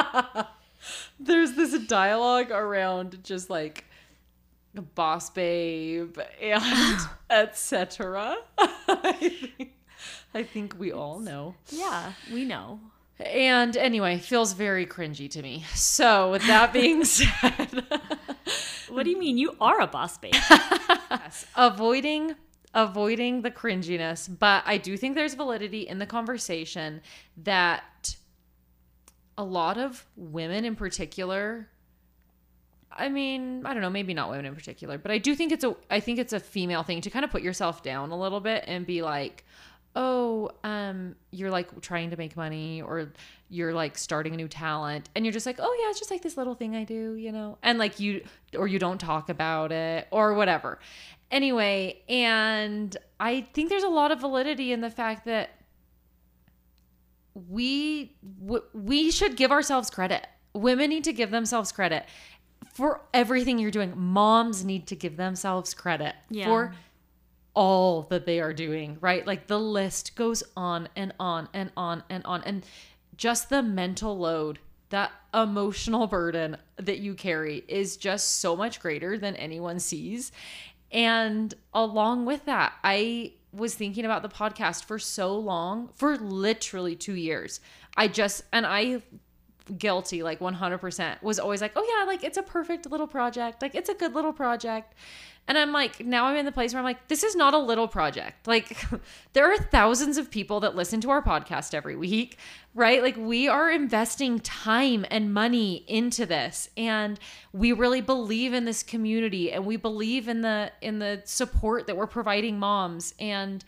there's 1.18 1.52
this 1.52 1.78
dialogue 1.87 2.50
around 2.50 3.24
just 3.24 3.48
like 3.48 3.85
boss 4.94 5.30
babe 5.30 6.18
and 6.42 7.00
etc 7.30 8.37
I 10.37 10.42
think, 10.42 10.79
we 10.79 10.92
all 10.92 11.18
know 11.18 11.55
Yeah, 11.70 12.12
we 12.33 12.44
know. 12.44 12.79
and 13.18 13.77
anyway 13.77 14.18
feels 14.18 14.53
very 14.53 14.85
cringy 14.87 15.29
to 15.31 15.40
me 15.42 15.64
so 15.75 16.31
with 16.33 16.46
that 16.46 16.72
being 16.72 17.05
said 17.16 17.85
What 18.90 19.05
do 19.05 19.11
you 19.11 19.18
mean? 19.18 19.37
You 19.38 19.57
are 19.61 19.81
a 19.81 19.87
boss 19.87 20.18
babe. 20.18 20.35
yes. 21.11 21.46
avoiding 21.57 22.35
avoiding 22.75 23.40
the 23.40 23.51
cringiness 23.51 24.29
but 24.38 24.62
i 24.66 24.77
do 24.77 24.96
think 24.99 25.14
there's 25.14 25.33
validity 25.35 25.88
in 25.88 25.99
the 25.99 26.05
conversation 26.07 27.01
that 27.38 28.14
a 29.38 29.44
lot 29.44 29.79
of 29.79 30.05
women 30.16 30.64
in 30.66 30.77
particular 30.77 31.68
i 32.92 33.09
mean 33.09 33.62
i 33.64 33.72
don't 33.72 33.81
know 33.81 33.88
maybe 33.90 34.12
not 34.12 34.29
women 34.29 34.44
in 34.44 34.55
particular 34.55 34.99
but 34.99 35.11
i 35.11 35.16
do 35.16 35.35
think 35.35 35.53
it's 35.53 35.64
a 35.64 35.75
i 35.90 36.01
think 36.01 36.18
it's 36.18 36.35
a 36.35 36.40
female 36.40 36.83
thing 36.83 37.01
to 37.01 37.09
kind 37.09 37.25
of 37.25 37.31
put 37.31 37.40
yourself 37.42 37.83
down 37.83 38.11
a 38.11 38.18
little 38.18 38.40
bit 38.40 38.62
and 38.66 38.85
be 38.87 39.01
like 39.01 39.44
oh 39.98 40.50
um 40.62 41.16
you're 41.32 41.50
like 41.50 41.80
trying 41.80 42.11
to 42.11 42.16
make 42.16 42.37
money 42.37 42.82
or 42.82 43.11
you're 43.48 43.72
like 43.72 43.96
starting 43.96 44.35
a 44.35 44.37
new 44.37 44.46
talent 44.46 45.09
and 45.14 45.24
you're 45.24 45.32
just 45.32 45.46
like 45.46 45.56
oh 45.59 45.76
yeah 45.80 45.88
it's 45.90 45.98
just 45.98 46.11
like 46.11 46.22
this 46.22 46.37
little 46.37 46.54
thing 46.54 46.76
i 46.76 46.85
do 46.85 47.14
you 47.14 47.32
know? 47.32 47.56
And 47.62 47.78
like 47.78 47.98
you 47.98 48.22
or 48.56 48.68
you 48.68 48.78
don't 48.78 48.98
talk 48.98 49.28
about 49.30 49.72
it 49.72 50.06
or 50.11 50.35
whatever. 50.35 50.78
Anyway 51.30 52.02
and 52.09 52.96
i 53.18 53.40
think 53.54 53.70
there's 53.70 53.82
a 53.82 53.88
lot 53.88 54.12
of 54.12 54.20
validity 54.20 54.70
in 54.72 54.80
the 54.82 54.90
fact 54.90 55.24
that 55.24 55.50
we 57.35 58.14
we 58.72 59.11
should 59.11 59.37
give 59.37 59.50
ourselves 59.52 59.90
credit. 59.90 60.26
Women 60.54 60.88
need 60.90 61.04
to 61.04 61.12
give 61.12 61.30
themselves 61.30 61.70
credit 61.72 62.04
for 62.72 63.02
everything 63.12 63.59
you're 63.59 63.70
doing. 63.70 63.92
Moms 63.96 64.64
need 64.64 64.87
to 64.88 64.96
give 64.96 65.16
themselves 65.16 65.74
credit 65.74 66.14
Yeah. 66.30 66.46
for 66.46 66.74
all 67.57 68.03
that 68.03 68.27
they 68.27 68.38
are 68.38 68.53
doing, 68.53 68.99
right? 69.01 69.27
Like 69.27 69.47
the 69.47 69.59
list 69.59 70.14
goes 70.14 70.45
on 70.57 70.88
and 70.95 71.12
on 71.19 71.49
and 71.55 71.73
on 71.77 72.05
and 72.11 72.25
on. 72.27 72.42
And 72.45 72.64
just 73.16 73.49
the 73.49 73.62
mental 73.62 74.16
load, 74.16 74.59
that 74.90 75.11
emotional 75.35 76.07
burden 76.07 76.59
that 76.77 76.99
you 76.99 77.14
carry 77.14 77.64
is 77.66 77.97
just 77.97 78.40
so 78.40 78.55
much 78.55 78.79
greater 78.79 79.19
than 79.19 79.35
anyone 79.37 79.81
sees. 79.81 80.31
And 80.92 81.53
along 81.73 82.27
with 82.27 82.45
that, 82.45 82.75
I 82.85 83.33
was 83.53 83.75
thinking 83.75 84.05
about 84.05 84.23
the 84.23 84.29
podcast 84.29 84.85
for 84.85 84.99
so 84.99 85.37
long, 85.37 85.88
for 85.95 86.19
literally 86.19 86.95
two 86.95 87.14
years. 87.14 87.61
I 87.97 88.09
just, 88.09 88.42
and 88.53 88.66
I 88.66 89.01
guilty 89.79 90.23
like 90.23 90.38
100% 90.38 91.23
was 91.23 91.40
always 91.40 91.61
like 91.61 91.73
oh 91.75 91.85
yeah 91.99 92.07
like 92.07 92.23
it's 92.23 92.37
a 92.37 92.42
perfect 92.42 92.88
little 92.88 93.09
project 93.09 93.61
like 93.61 93.75
it's 93.75 93.88
a 93.88 93.95
good 93.95 94.14
little 94.14 94.33
project 94.33 94.95
and 95.48 95.56
i'm 95.56 95.72
like 95.72 96.04
now 96.04 96.26
i'm 96.26 96.37
in 96.37 96.44
the 96.44 96.52
place 96.52 96.72
where 96.72 96.78
i'm 96.78 96.85
like 96.85 97.09
this 97.09 97.22
is 97.22 97.37
not 97.37 97.54
a 97.54 97.59
little 97.59 97.88
project 97.88 98.46
like 98.46 98.76
there 99.32 99.50
are 99.50 99.56
thousands 99.56 100.18
of 100.18 100.30
people 100.30 100.61
that 100.61 100.74
listen 100.74 101.00
to 101.00 101.11
our 101.11 101.22
podcast 101.22 101.74
every 101.74 101.96
week 101.96 102.38
right 102.74 103.02
like 103.02 103.16
we 103.16 103.48
are 103.48 103.70
investing 103.70 104.38
time 104.40 105.04
and 105.11 105.32
money 105.32 105.85
into 105.87 106.26
this 106.26 106.68
and 106.76 107.18
we 107.52 107.72
really 107.72 108.00
believe 108.00 108.52
in 108.52 108.64
this 108.64 108.82
community 108.82 109.52
and 109.52 109.64
we 109.64 109.76
believe 109.76 110.28
in 110.28 110.42
the 110.42 110.70
in 110.80 110.98
the 110.98 111.20
support 111.24 111.87
that 111.87 111.96
we're 111.96 112.06
providing 112.06 112.59
moms 112.59 113.14
and 113.18 113.64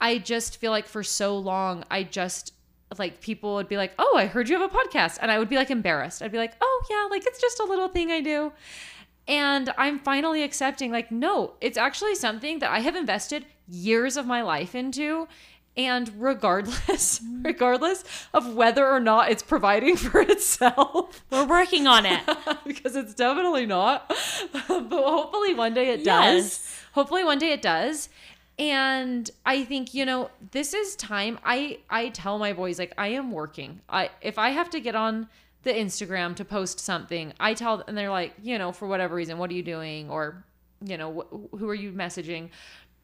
i 0.00 0.18
just 0.18 0.58
feel 0.58 0.70
like 0.70 0.86
for 0.86 1.02
so 1.02 1.36
long 1.36 1.84
i 1.90 2.02
just 2.02 2.52
like 2.98 3.20
people 3.20 3.54
would 3.54 3.68
be 3.68 3.76
like, 3.76 3.92
"Oh, 3.98 4.16
I 4.16 4.26
heard 4.26 4.48
you 4.48 4.58
have 4.58 4.70
a 4.70 4.74
podcast." 4.74 5.18
And 5.20 5.30
I 5.30 5.38
would 5.38 5.48
be 5.48 5.56
like 5.56 5.70
embarrassed. 5.70 6.22
I'd 6.22 6.32
be 6.32 6.38
like, 6.38 6.54
"Oh, 6.60 6.84
yeah, 6.90 7.08
like 7.10 7.26
it's 7.26 7.40
just 7.40 7.60
a 7.60 7.64
little 7.64 7.88
thing 7.88 8.10
I 8.10 8.20
do." 8.20 8.52
And 9.28 9.72
I'm 9.78 9.98
finally 9.98 10.42
accepting 10.42 10.90
like, 10.90 11.10
"No, 11.10 11.54
it's 11.60 11.78
actually 11.78 12.14
something 12.14 12.58
that 12.58 12.70
I 12.70 12.80
have 12.80 12.96
invested 12.96 13.46
years 13.68 14.16
of 14.16 14.26
my 14.26 14.42
life 14.42 14.74
into." 14.74 15.28
And 15.76 16.10
regardless, 16.20 17.18
mm-hmm. 17.20 17.42
regardless 17.44 18.04
of 18.34 18.54
whether 18.54 18.86
or 18.86 19.00
not 19.00 19.30
it's 19.30 19.42
providing 19.42 19.96
for 19.96 20.20
itself, 20.20 21.24
We're 21.30 21.46
working 21.46 21.86
on 21.86 22.04
it. 22.04 22.20
because 22.66 22.96
it's 22.96 23.14
definitely 23.14 23.66
not. 23.66 24.08
but 24.52 24.90
hopefully 24.90 25.54
one 25.54 25.74
day 25.74 25.90
it 25.90 26.04
does. 26.04 26.44
Yes. 26.44 26.80
Hopefully 26.92 27.24
one 27.24 27.38
day 27.38 27.52
it 27.52 27.62
does. 27.62 28.08
And 28.58 29.30
I 29.46 29.64
think, 29.64 29.94
you 29.94 30.04
know, 30.04 30.30
this 30.50 30.74
is 30.74 30.94
time. 30.94 31.38
I 31.44 31.78
I 31.88 32.10
tell 32.10 32.38
my 32.38 32.52
boys 32.52 32.78
like 32.78 32.92
I 32.98 33.08
am 33.08 33.32
working. 33.32 33.80
I 33.88 34.10
if 34.20 34.38
I 34.38 34.50
have 34.50 34.68
to 34.70 34.80
get 34.80 34.94
on 34.94 35.28
the 35.62 35.72
Instagram 35.72 36.34
to 36.36 36.44
post 36.44 36.80
something, 36.80 37.32
I 37.38 37.54
tell 37.54 37.84
and 37.86 37.96
they're 37.96 38.10
like, 38.10 38.34
you 38.42 38.58
know, 38.58 38.72
for 38.72 38.88
whatever 38.88 39.14
reason, 39.14 39.38
what 39.38 39.50
are 39.50 39.54
you 39.54 39.62
doing 39.62 40.10
or 40.10 40.44
you 40.84 40.96
know, 40.96 41.12
wh- 41.12 41.58
who 41.58 41.68
are 41.68 41.74
you 41.74 41.92
messaging? 41.92 42.50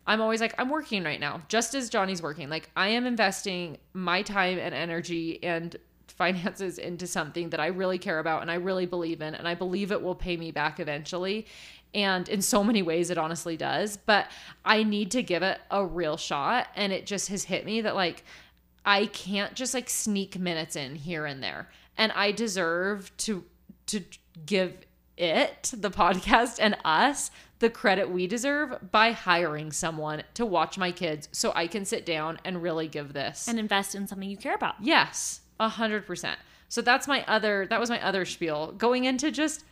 I'm 0.07 0.21
always 0.21 0.41
like, 0.41 0.55
I'm 0.59 0.71
working 0.71 1.05
right 1.05 1.21
now, 1.21 1.43
just 1.49 1.75
as 1.75 1.91
Johnny's 1.91 2.23
working. 2.23 2.49
Like, 2.49 2.71
I 2.77 2.89
am 2.89 3.07
investing 3.07 3.79
my 3.93 4.23
time 4.23 4.59
and 4.59 4.75
energy 4.75 5.43
and 5.43 5.77
finances 6.07 6.79
into 6.79 7.07
something 7.07 7.51
that 7.51 7.61
I 7.61 7.67
really 7.67 7.99
care 7.99 8.19
about 8.19 8.43
and 8.43 8.51
I 8.51 8.55
really 8.55 8.87
believe 8.87 9.21
in, 9.21 9.35
and 9.35 9.47
I 9.47 9.55
believe 9.55 9.93
it 9.93 10.03
will 10.03 10.15
pay 10.15 10.37
me 10.37 10.51
back 10.51 10.81
eventually. 10.81 11.47
And 11.95 12.29
in 12.29 12.43
so 12.43 12.65
many 12.65 12.83
ways, 12.83 13.11
it 13.11 13.19
honestly 13.19 13.57
does. 13.57 13.97
But 13.97 14.27
I 14.65 14.83
need 14.83 15.11
to 15.13 15.23
give 15.23 15.43
it 15.43 15.61
a 15.71 15.85
real 15.85 16.17
shot. 16.17 16.69
And 16.75 16.93
it 16.93 17.07
just 17.07 17.29
has 17.29 17.45
hit 17.45 17.65
me 17.65 17.83
that, 17.83 17.95
like, 17.95 18.25
I 18.85 19.07
can't 19.07 19.55
just 19.55 19.75
like 19.75 19.91
sneak 19.91 20.39
minutes 20.39 20.75
in 20.75 20.95
here 20.95 21.27
and 21.27 21.43
there. 21.43 21.69
And 21.99 22.13
I 22.13 22.33
deserve 22.33 23.15
to 23.19 23.45
to 23.89 24.03
give 24.47 24.75
it, 25.17 25.73
the 25.77 25.91
podcast 25.91 26.59
and 26.61 26.77
us 26.85 27.31
the 27.59 27.69
credit 27.69 28.09
we 28.09 28.27
deserve 28.27 28.79
by 28.93 29.11
hiring 29.11 29.73
someone 29.73 30.23
to 30.35 30.47
watch 30.47 30.79
my 30.79 30.93
kids 30.93 31.29
so 31.33 31.53
I 31.57 31.67
can 31.67 31.85
sit 31.85 32.07
down 32.07 32.39
and 32.45 32.63
really 32.63 32.87
give 32.87 33.13
this. 33.13 33.49
and 33.49 33.59
invest 33.59 33.95
in 33.95 34.07
something 34.07 34.31
you 34.31 34.37
care 34.37 34.55
about. 34.55 34.77
yes, 34.81 35.41
a 35.59 35.69
hundred 35.69 36.07
percent. 36.07 36.39
So 36.69 36.83
that's 36.83 37.09
my 37.09 37.25
other, 37.27 37.67
that 37.69 37.81
was 37.81 37.91
my 37.91 38.01
other 38.05 38.25
spiel 38.25 38.73
going 38.73 39.05
into 39.05 39.31
just 39.33 39.65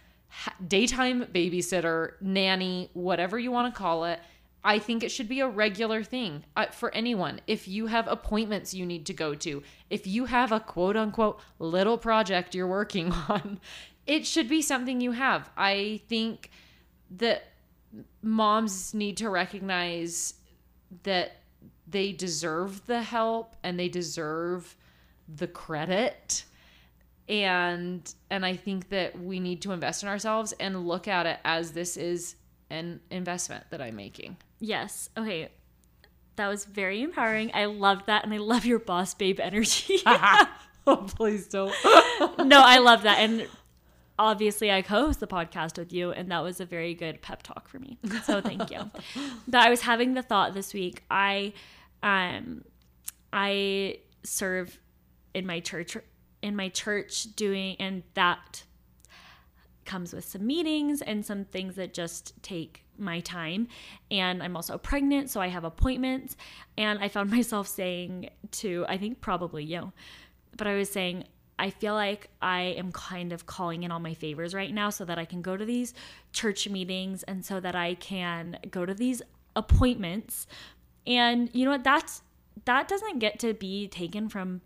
daytime 0.67 1.27
babysitter, 1.27 2.15
nanny, 2.21 2.91
whatever 2.95 3.39
you 3.39 3.53
want 3.53 3.73
to 3.73 3.79
call 3.79 4.05
it. 4.07 4.19
I 4.67 4.81
think 4.81 5.05
it 5.05 5.13
should 5.13 5.29
be 5.29 5.39
a 5.39 5.49
regular 5.49 6.03
thing 6.03 6.43
uh, 6.57 6.67
for 6.67 6.93
anyone. 6.93 7.41
If 7.47 7.69
you 7.69 7.87
have 7.87 8.09
appointments 8.09 8.75
you 8.75 8.85
need 8.85 9.07
to 9.07 9.15
go 9.15 9.33
to, 9.37 9.63
if 9.91 10.09
you 10.09 10.25
have 10.25 10.51
a 10.51 10.59
quote 10.59 10.97
unquote 10.97 11.41
little 11.61 11.97
project 11.97 12.53
you're 12.53 12.67
working 12.67 13.13
on, 13.29 13.61
it 14.09 14.27
should 14.27 14.49
be 14.49 14.61
something 14.61 15.01
you 15.01 15.13
have. 15.13 15.49
I 15.57 16.01
think 16.09 16.51
that 17.13 17.45
moms 18.23 18.93
need 18.93 19.17
to 19.19 19.31
recognize 19.31 20.35
that 21.05 21.37
they 21.87 22.11
deserve 22.11 22.87
the 22.87 23.03
help 23.03 23.55
and 23.63 23.79
they 23.79 23.89
deserve 23.89 24.77
the 25.29 25.47
credit 25.47 26.45
and 27.29 28.15
and 28.31 28.45
I 28.45 28.57
think 28.57 28.89
that 28.89 29.21
we 29.21 29.39
need 29.39 29.63
to 29.63 29.71
invest 29.71 30.03
in 30.03 30.09
ourselves 30.09 30.53
and 30.59 30.87
look 30.89 31.07
at 31.07 31.27
it 31.27 31.39
as 31.45 31.71
this 31.71 31.97
is 31.97 32.35
an 32.71 33.01
investment 33.11 33.65
that 33.71 33.81
I'm 33.81 33.95
making. 33.95 34.37
Yes. 34.59 35.11
Okay. 35.17 35.49
That 36.37 36.49
was 36.49 36.65
very 36.65 37.03
empowering. 37.03 37.51
I 37.55 37.67
love 37.67 38.07
that 38.07 38.25
and 38.25 38.33
I 38.33 38.39
love 38.39 38.67
your 38.67 38.79
boss 38.79 39.15
babe 39.15 39.41
energy. 39.41 40.01
oh, 40.87 40.97
please 41.17 41.47
don't. 41.47 41.75
no, 42.39 42.61
I 42.61 42.79
love 42.79 43.03
that. 43.03 43.19
And 43.19 43.49
obviously 44.19 44.71
I 44.71 44.83
co-host 44.83 45.21
the 45.21 45.27
podcast 45.27 45.79
with 45.79 45.93
you 45.93 46.11
and 46.11 46.31
that 46.31 46.43
was 46.43 46.61
a 46.61 46.67
very 46.67 46.95
good 46.95 47.23
pep 47.23 47.43
talk 47.43 47.69
for 47.69 47.79
me. 47.79 47.99
So 48.25 48.41
thank 48.41 48.71
you. 48.71 48.91
but 49.49 49.61
I 49.61 49.71
was 49.71 49.83
having 49.83 50.15
the 50.15 50.23
thought 50.23 50.55
this 50.55 50.75
week. 50.75 51.03
I 51.11 51.53
um 52.03 52.65
I 53.33 53.99
serve 54.23 54.79
in 55.35 55.47
my 55.47 55.61
church 55.61 55.97
in 56.43 56.57
my 56.57 56.69
church 56.69 57.35
doing 57.35 57.77
and 57.79 58.03
that 58.15 58.65
comes 59.87 60.13
with 60.13 60.25
some 60.25 60.47
meetings 60.47 61.01
and 61.03 61.25
some 61.25 61.45
things 61.45 61.77
that 61.77 61.95
just 61.95 62.41
take 62.43 62.83
my 62.99 63.21
time. 63.21 63.69
And 64.11 64.43
i'm 64.43 64.57
also 64.57 64.79
pregnant 64.79 65.31
so 65.31 65.41
i 65.41 65.49
have 65.49 65.65
appointments. 65.65 66.37
And 66.77 66.99
i 66.99 67.09
found 67.09 67.31
myself 67.39 67.69
saying 67.69 68.31
to 68.53 68.85
i 68.89 68.97
think 68.97 69.21
probably 69.21 69.65
you 69.65 69.93
but 70.57 70.67
i 70.67 70.75
was 70.75 70.91
saying 70.91 71.25
i 71.59 71.69
feel 71.69 71.95
like 71.95 72.31
i 72.41 72.61
am 72.61 72.93
kind 72.93 73.33
of 73.33 73.45
calling 73.47 73.83
in 73.83 73.91
all 73.91 73.99
my 73.99 74.15
favors 74.15 74.55
right 74.55 74.73
now 74.73 74.89
so 74.89 75.05
that 75.05 75.19
i 75.19 75.25
can 75.25 75.43
go 75.43 75.57
to 75.57 75.65
these 75.65 75.93
church 76.33 76.69
meetings 76.69 77.23
and 77.25 77.45
so 77.45 77.61
that 77.61 77.75
i 77.75 77.95
can 77.95 78.59
go 78.71 78.87
to 78.87 78.95
these 78.95 79.23
appointments. 79.57 80.47
And 81.07 81.51
you 81.53 81.65
know 81.65 81.73
what? 81.73 81.83
That's 81.83 82.23
that 82.65 82.87
doesn't 82.87 83.19
get 83.19 83.39
to 83.41 83.55
be 83.55 83.89
taken 83.89 84.29
from 84.29 84.61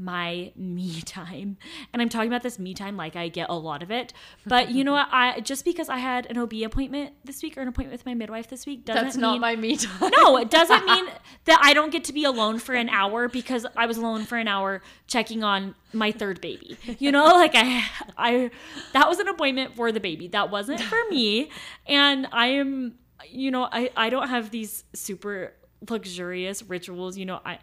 my 0.00 0.52
me 0.56 1.02
time. 1.02 1.58
And 1.92 2.00
I'm 2.00 2.08
talking 2.08 2.28
about 2.28 2.42
this 2.42 2.58
me 2.58 2.74
time 2.74 2.96
like 2.96 3.16
I 3.16 3.28
get 3.28 3.48
a 3.50 3.54
lot 3.54 3.82
of 3.82 3.90
it. 3.90 4.12
But 4.46 4.70
you 4.70 4.82
know 4.82 4.92
what? 4.92 5.08
I 5.12 5.40
just 5.40 5.64
because 5.64 5.88
I 5.88 5.98
had 5.98 6.26
an 6.26 6.38
OB 6.38 6.54
appointment 6.64 7.12
this 7.24 7.42
week 7.42 7.56
or 7.56 7.60
an 7.60 7.68
appointment 7.68 7.92
with 7.92 8.06
my 8.06 8.14
midwife 8.14 8.48
this 8.48 8.66
week 8.66 8.84
doesn't 8.84 9.04
That's 9.04 9.16
mean 9.16 9.22
not 9.22 9.40
my 9.40 9.56
me 9.56 9.76
time. 9.76 10.10
no, 10.16 10.36
it 10.36 10.50
doesn't 10.50 10.84
mean 10.86 11.06
that 11.44 11.60
I 11.62 11.74
don't 11.74 11.92
get 11.92 12.04
to 12.04 12.12
be 12.12 12.24
alone 12.24 12.58
for 12.58 12.74
an 12.74 12.88
hour 12.88 13.28
because 13.28 13.66
I 13.76 13.86
was 13.86 13.98
alone 13.98 14.24
for 14.24 14.38
an 14.38 14.48
hour 14.48 14.82
checking 15.06 15.44
on 15.44 15.74
my 15.92 16.12
third 16.12 16.40
baby. 16.40 16.78
You 16.98 17.12
know, 17.12 17.24
like 17.26 17.52
I 17.54 17.84
I 18.16 18.50
that 18.92 19.08
was 19.08 19.18
an 19.18 19.28
appointment 19.28 19.76
for 19.76 19.92
the 19.92 20.00
baby. 20.00 20.28
That 20.28 20.50
wasn't 20.50 20.80
for 20.80 20.98
me. 21.10 21.50
And 21.86 22.26
I 22.32 22.46
am 22.48 22.94
you 23.28 23.50
know, 23.50 23.68
I 23.70 23.90
I 23.96 24.10
don't 24.10 24.28
have 24.28 24.50
these 24.50 24.84
super 24.94 25.54
luxurious 25.88 26.62
rituals, 26.62 27.16
you 27.16 27.26
know, 27.26 27.40
I 27.44 27.58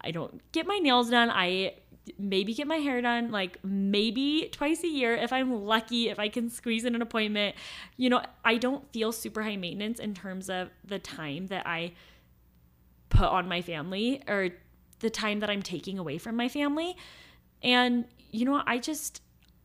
I 0.00 0.10
don't 0.10 0.40
get 0.52 0.66
my 0.66 0.78
nails 0.78 1.10
done. 1.10 1.30
I 1.30 1.74
maybe 2.18 2.52
get 2.54 2.66
my 2.66 2.76
hair 2.76 3.00
done 3.00 3.30
like 3.30 3.58
maybe 3.62 4.48
twice 4.52 4.82
a 4.82 4.88
year 4.88 5.14
if 5.14 5.32
I'm 5.32 5.64
lucky, 5.64 6.08
if 6.08 6.18
I 6.18 6.28
can 6.28 6.50
squeeze 6.50 6.84
in 6.84 6.94
an 6.94 7.02
appointment. 7.02 7.56
You 7.96 8.10
know, 8.10 8.22
I 8.44 8.56
don't 8.56 8.90
feel 8.92 9.12
super 9.12 9.42
high 9.42 9.56
maintenance 9.56 10.00
in 10.00 10.14
terms 10.14 10.50
of 10.50 10.70
the 10.84 10.98
time 10.98 11.46
that 11.48 11.66
I 11.66 11.92
put 13.08 13.28
on 13.28 13.48
my 13.48 13.62
family 13.62 14.22
or 14.26 14.50
the 15.00 15.10
time 15.10 15.40
that 15.40 15.50
I'm 15.50 15.62
taking 15.62 15.98
away 15.98 16.18
from 16.18 16.36
my 16.36 16.48
family. 16.48 16.96
And 17.62 18.06
you 18.30 18.44
know, 18.44 18.62
I 18.66 18.78
just 18.78 19.22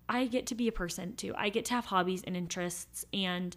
I 0.09 0.25
get 0.25 0.45
to 0.47 0.55
be 0.55 0.67
a 0.67 0.71
person 0.71 1.15
too. 1.15 1.33
I 1.37 1.49
get 1.49 1.65
to 1.65 1.73
have 1.73 1.85
hobbies 1.85 2.23
and 2.23 2.37
interests 2.37 3.05
and 3.13 3.55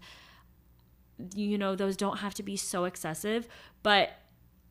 you 1.35 1.59
know, 1.59 1.77
those 1.77 1.97
don't 1.99 2.19
have 2.19 2.33
to 2.35 2.43
be 2.43 2.57
so 2.57 2.85
excessive, 2.85 3.47
but 3.83 4.11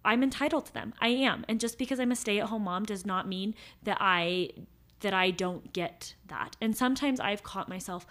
I'm 0.04 0.24
entitled 0.24 0.66
to 0.68 0.74
them. 0.74 0.94
I 1.00 1.10
am. 1.10 1.46
And 1.48 1.60
just 1.60 1.78
because 1.78 2.00
I'm 2.00 2.12
a 2.12 2.16
stay-at-home 2.16 2.64
mom 2.64 2.86
does 2.86 3.06
not 3.06 3.28
mean 3.28 3.56
that 3.84 3.98
I 4.00 4.50
that 5.02 5.14
I 5.14 5.32
don't 5.32 5.72
get 5.72 6.16
that. 6.28 6.58
And 6.60 6.76
sometimes 6.76 7.22
I've 7.22 7.42
caught 7.42 7.70
myself 7.70 8.06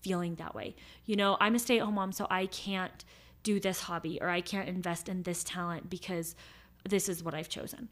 feeling 0.00 0.36
that 0.36 0.54
way. 0.54 0.74
You 1.04 1.14
know, 1.16 1.36
I'm 1.40 1.54
a 1.54 1.58
stay-at-home 1.58 1.94
mom 1.94 2.12
so 2.12 2.26
I 2.30 2.46
can't 2.46 3.04
do 3.42 3.60
this 3.60 3.82
hobby 3.82 4.18
or 4.20 4.28
I 4.28 4.40
can't 4.40 4.68
invest 4.68 5.08
in 5.08 5.24
this 5.24 5.44
talent 5.44 5.90
because 5.90 6.34
this 6.88 7.08
is 7.08 7.22
what 7.22 7.34
I've 7.34 7.48
chosen. 7.48 7.88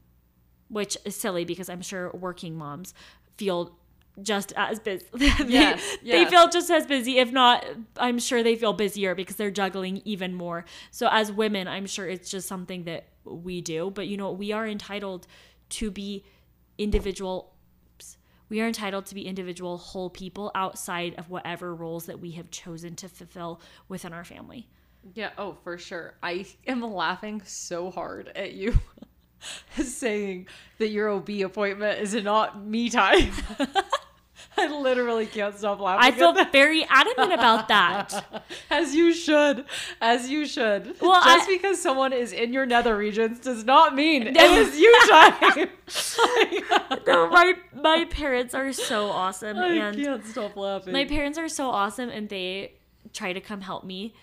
Which 0.68 0.96
is 1.04 1.16
silly 1.16 1.44
because 1.44 1.68
I'm 1.68 1.82
sure 1.82 2.10
working 2.12 2.54
moms 2.54 2.94
feel 3.36 3.76
just 4.22 4.52
as 4.56 4.78
busy. 4.80 5.04
they, 5.14 5.30
Yes, 5.46 5.98
they 6.04 6.24
feel 6.26 6.48
just 6.48 6.70
as 6.70 6.86
busy. 6.86 7.18
If 7.18 7.32
not, 7.32 7.64
I'm 7.96 8.18
sure 8.18 8.42
they 8.42 8.56
feel 8.56 8.72
busier 8.72 9.14
because 9.14 9.36
they're 9.36 9.50
juggling 9.50 10.02
even 10.04 10.34
more. 10.34 10.64
So, 10.90 11.08
as 11.10 11.32
women, 11.32 11.68
I'm 11.68 11.86
sure 11.86 12.08
it's 12.08 12.30
just 12.30 12.48
something 12.48 12.84
that 12.84 13.06
we 13.30 13.60
do. 13.60 13.90
But, 13.90 14.08
you 14.08 14.16
know, 14.16 14.30
we 14.32 14.52
are 14.52 14.66
entitled 14.66 15.26
to 15.70 15.90
be 15.90 16.24
individual. 16.78 17.54
We 18.48 18.60
are 18.60 18.66
entitled 18.66 19.06
to 19.06 19.14
be 19.14 19.26
individual 19.26 19.78
whole 19.78 20.10
people 20.10 20.50
outside 20.54 21.14
of 21.16 21.30
whatever 21.30 21.74
roles 21.74 22.06
that 22.06 22.20
we 22.20 22.32
have 22.32 22.50
chosen 22.50 22.96
to 22.96 23.08
fulfill 23.08 23.60
within 23.88 24.12
our 24.12 24.24
family. 24.24 24.68
Yeah, 25.14 25.30
oh, 25.38 25.56
for 25.64 25.78
sure. 25.78 26.14
I 26.22 26.46
am 26.66 26.82
laughing 26.82 27.42
so 27.44 27.90
hard 27.90 28.30
at 28.34 28.52
you 28.52 28.78
saying 29.82 30.48
that 30.78 30.88
your 30.88 31.10
OB 31.10 31.30
appointment 31.44 32.00
is 32.00 32.14
not 32.14 32.62
me 32.62 32.90
time. 32.90 33.30
I 34.60 34.66
literally 34.80 35.26
can't 35.26 35.56
stop 35.56 35.80
laughing. 35.80 36.04
I 36.12 36.16
feel 36.16 36.32
very 36.52 36.84
adamant 36.88 37.32
about 37.32 37.68
that. 37.68 38.42
As 38.70 38.94
you 38.94 39.12
should. 39.12 39.64
As 40.00 40.28
you 40.30 40.46
should. 40.46 40.96
Well, 41.00 41.20
Just 41.22 41.48
I- 41.48 41.52
because 41.56 41.80
someone 41.80 42.12
is 42.12 42.32
in 42.32 42.52
your 42.52 42.66
nether 42.66 42.96
regions 42.96 43.40
does 43.40 43.64
not 43.64 43.94
mean 43.94 44.26
it 44.28 44.36
is 44.36 44.78
you 44.78 45.00
time. 45.08 45.68
No, 47.06 47.28
my 47.30 47.54
my 47.74 48.04
parents 48.10 48.54
are 48.54 48.72
so 48.72 49.06
awesome, 49.08 49.56
I 49.58 49.68
and 49.68 49.96
can't 49.96 50.24
stop 50.26 50.56
laughing. 50.56 50.92
my 50.92 51.04
parents 51.04 51.38
are 51.38 51.48
so 51.48 51.68
awesome, 51.68 52.08
and 52.10 52.28
they 52.28 52.74
try 53.12 53.32
to 53.32 53.40
come 53.40 53.60
help 53.60 53.84
me, 53.84 54.14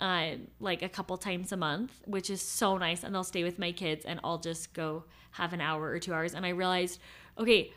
uh, 0.00 0.32
like 0.60 0.82
a 0.82 0.88
couple 0.88 1.16
times 1.18 1.52
a 1.52 1.56
month, 1.56 1.92
which 2.06 2.30
is 2.30 2.40
so 2.40 2.78
nice. 2.78 3.02
And 3.04 3.14
they'll 3.14 3.24
stay 3.24 3.44
with 3.44 3.58
my 3.58 3.72
kids, 3.72 4.04
and 4.04 4.20
I'll 4.24 4.38
just 4.38 4.72
go 4.72 5.04
have 5.32 5.52
an 5.52 5.60
hour 5.60 5.90
or 5.90 5.98
two 5.98 6.14
hours. 6.14 6.34
And 6.34 6.46
I 6.46 6.50
realized, 6.50 7.00
okay, 7.38 7.72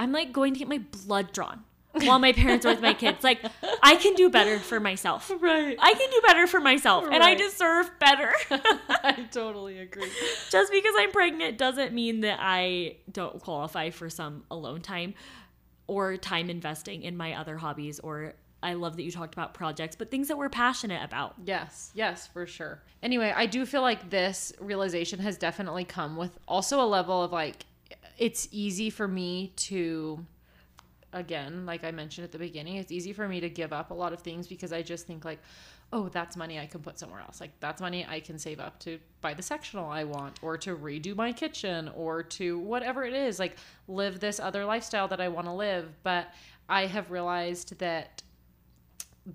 I'm 0.00 0.12
like 0.12 0.32
going 0.32 0.54
to 0.54 0.58
get 0.58 0.66
my 0.66 0.78
blood 1.04 1.30
drawn 1.30 1.62
while 1.92 2.18
my 2.18 2.32
parents 2.32 2.64
are 2.64 2.70
with 2.70 2.80
my 2.80 2.94
kids. 2.94 3.22
Like 3.22 3.44
I 3.82 3.96
can 3.96 4.14
do 4.14 4.30
better 4.30 4.58
for 4.58 4.80
myself. 4.80 5.30
right. 5.40 5.76
I 5.78 5.92
can 5.92 6.10
do 6.10 6.22
better 6.26 6.46
for 6.46 6.58
myself, 6.58 7.04
and 7.04 7.22
I 7.22 7.34
deserve 7.34 7.90
better. 7.98 8.32
I 8.50 9.28
totally 9.30 9.78
agree. 9.78 10.10
just 10.50 10.72
because 10.72 10.94
I'm 10.96 11.12
pregnant 11.12 11.58
doesn't 11.58 11.92
mean 11.92 12.20
that 12.20 12.38
I 12.40 12.96
don't 13.12 13.40
qualify 13.40 13.90
for 13.90 14.08
some 14.08 14.44
alone 14.50 14.80
time 14.80 15.12
or 15.86 16.16
time 16.16 16.48
investing 16.48 17.02
in 17.02 17.14
my 17.14 17.34
other 17.34 17.58
hobbies 17.58 17.98
or 18.00 18.34
I 18.62 18.74
love 18.74 18.96
that 18.96 19.02
you 19.02 19.10
talked 19.10 19.34
about 19.34 19.52
projects, 19.54 19.96
but 19.96 20.10
things 20.10 20.28
that 20.28 20.38
we're 20.38 20.48
passionate 20.50 21.02
about. 21.02 21.34
Yes, 21.44 21.90
yes, 21.94 22.26
for 22.26 22.46
sure. 22.46 22.82
Anyway, 23.02 23.32
I 23.34 23.46
do 23.46 23.64
feel 23.66 23.82
like 23.82 24.10
this 24.10 24.52
realization 24.60 25.18
has 25.20 25.36
definitely 25.36 25.84
come 25.84 26.16
with 26.16 26.38
also 26.46 26.80
a 26.80 26.84
level 26.84 27.22
of 27.22 27.32
like, 27.32 27.64
it's 28.20 28.46
easy 28.52 28.90
for 28.90 29.08
me 29.08 29.52
to, 29.56 30.24
again, 31.14 31.64
like 31.64 31.82
I 31.84 31.90
mentioned 31.90 32.26
at 32.26 32.32
the 32.32 32.38
beginning, 32.38 32.76
it's 32.76 32.92
easy 32.92 33.14
for 33.14 33.26
me 33.26 33.40
to 33.40 33.48
give 33.48 33.72
up 33.72 33.90
a 33.90 33.94
lot 33.94 34.12
of 34.12 34.20
things 34.20 34.46
because 34.46 34.72
I 34.72 34.82
just 34.82 35.06
think 35.06 35.24
like, 35.24 35.40
oh, 35.92 36.08
that's 36.10 36.36
money 36.36 36.58
I 36.60 36.66
can 36.66 36.82
put 36.82 36.98
somewhere 36.98 37.20
else. 37.20 37.40
Like 37.40 37.58
that's 37.60 37.80
money 37.80 38.06
I 38.06 38.20
can 38.20 38.38
save 38.38 38.60
up 38.60 38.78
to 38.80 38.98
buy 39.22 39.32
the 39.32 39.42
sectional 39.42 39.86
I 39.86 40.04
want 40.04 40.38
or 40.42 40.58
to 40.58 40.76
redo 40.76 41.16
my 41.16 41.32
kitchen 41.32 41.90
or 41.96 42.22
to 42.22 42.58
whatever 42.58 43.04
it 43.04 43.14
is, 43.14 43.38
like 43.38 43.56
live 43.88 44.20
this 44.20 44.38
other 44.38 44.66
lifestyle 44.66 45.08
that 45.08 45.20
I 45.20 45.28
want 45.28 45.46
to 45.46 45.52
live. 45.52 45.88
But 46.02 46.28
I 46.68 46.86
have 46.86 47.10
realized 47.10 47.78
that 47.78 48.22